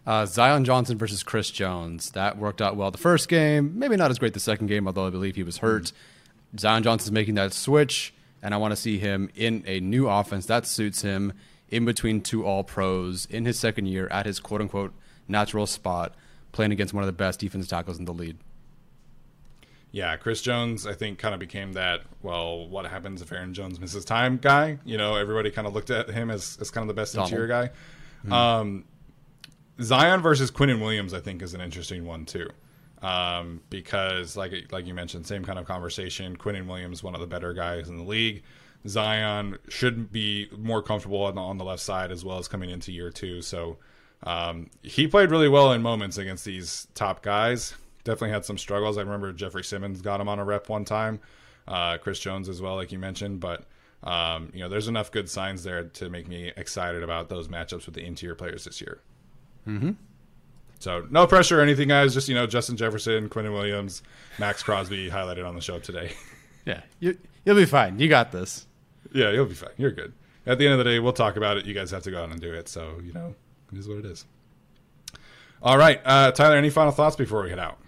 [0.05, 2.11] Uh, Zion Johnson versus Chris Jones.
[2.11, 3.78] That worked out well the first game.
[3.78, 5.91] Maybe not as great the second game, although I believe he was hurt.
[6.55, 6.59] Mm.
[6.59, 8.13] Zion Johnson's making that switch.
[8.41, 11.34] and I want to see him in a new offense that suits him
[11.69, 14.93] in between two all pros in his second year at his quote unquote
[15.28, 16.13] natural spot,
[16.51, 18.38] playing against one of the best defensive tackles in the league.
[19.91, 22.01] Yeah, Chris Jones, I think, kind of became that.
[22.21, 24.37] Well, what happens if Aaron Jones misses time?
[24.37, 27.13] Guy, you know, everybody kind of looked at him as, as kind of the best
[27.13, 27.31] Donald.
[27.31, 27.71] interior guy.
[28.23, 28.33] Mm-hmm.
[28.33, 28.85] Um,
[29.81, 32.49] Zion versus Quinnen Williams, I think, is an interesting one too,
[33.01, 36.37] um, because like like you mentioned, same kind of conversation.
[36.37, 38.43] Quinnen Williams, one of the better guys in the league.
[38.87, 42.69] Zion should be more comfortable on the, on the left side as well as coming
[42.69, 43.41] into year two.
[43.41, 43.77] So
[44.23, 48.97] um, he played really well in moments against these top guys definitely had some struggles.
[48.97, 51.19] I remember Jeffery Simmons got him on a rep one time,
[51.67, 53.39] uh, Chris Jones as well, like you mentioned.
[53.39, 53.65] But
[54.03, 57.85] um, you know, there's enough good signs there to make me excited about those matchups
[57.85, 58.99] with the interior players this year.
[59.67, 59.91] Mm-hmm.
[60.79, 62.13] So no pressure or anything, guys.
[62.13, 64.01] Just you know, Justin Jefferson, Quinnen Williams,
[64.39, 66.13] Maxx Crosby highlighted on the show today.
[66.63, 67.97] Yeah, you, you'll be fine.
[67.97, 68.67] You got this.
[69.11, 69.71] yeah, you'll be fine.
[69.77, 70.13] You're good.
[70.45, 71.65] At the end of the day, we'll talk about it.
[71.65, 72.69] You guys have to go out and do it.
[72.69, 73.33] So you know,
[73.73, 74.25] it is what it is.
[75.63, 76.55] All right, uh, Tyler.
[76.55, 77.79] Any final thoughts before we head out?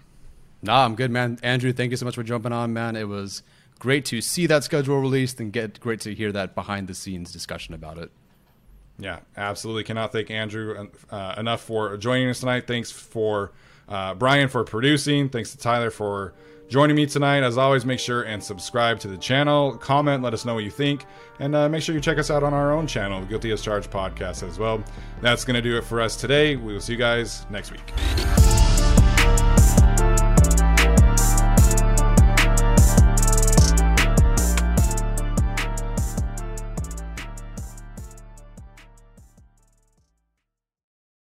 [0.64, 1.38] Nah, I'm good, man.
[1.42, 2.96] Andrew, thank you so much for jumping on, man.
[2.96, 3.42] It was
[3.78, 7.32] great to see that schedule released and get great to hear that behind the scenes
[7.32, 8.10] discussion about it.
[8.98, 9.84] Yeah, absolutely.
[9.84, 12.66] Cannot thank Andrew uh, enough for joining us tonight.
[12.66, 13.52] Thanks for
[13.88, 15.28] uh, Brian for producing.
[15.28, 16.32] Thanks to Tyler for
[16.68, 17.42] joining me tonight.
[17.42, 19.76] As always, make sure and subscribe to the channel.
[19.76, 21.04] Comment, let us know what you think,
[21.40, 23.90] and uh, make sure you check us out on our own channel, Guilty as Charged
[23.90, 24.82] podcast as well.
[25.20, 26.56] That's going to do it for us today.
[26.56, 28.73] We will see you guys next week.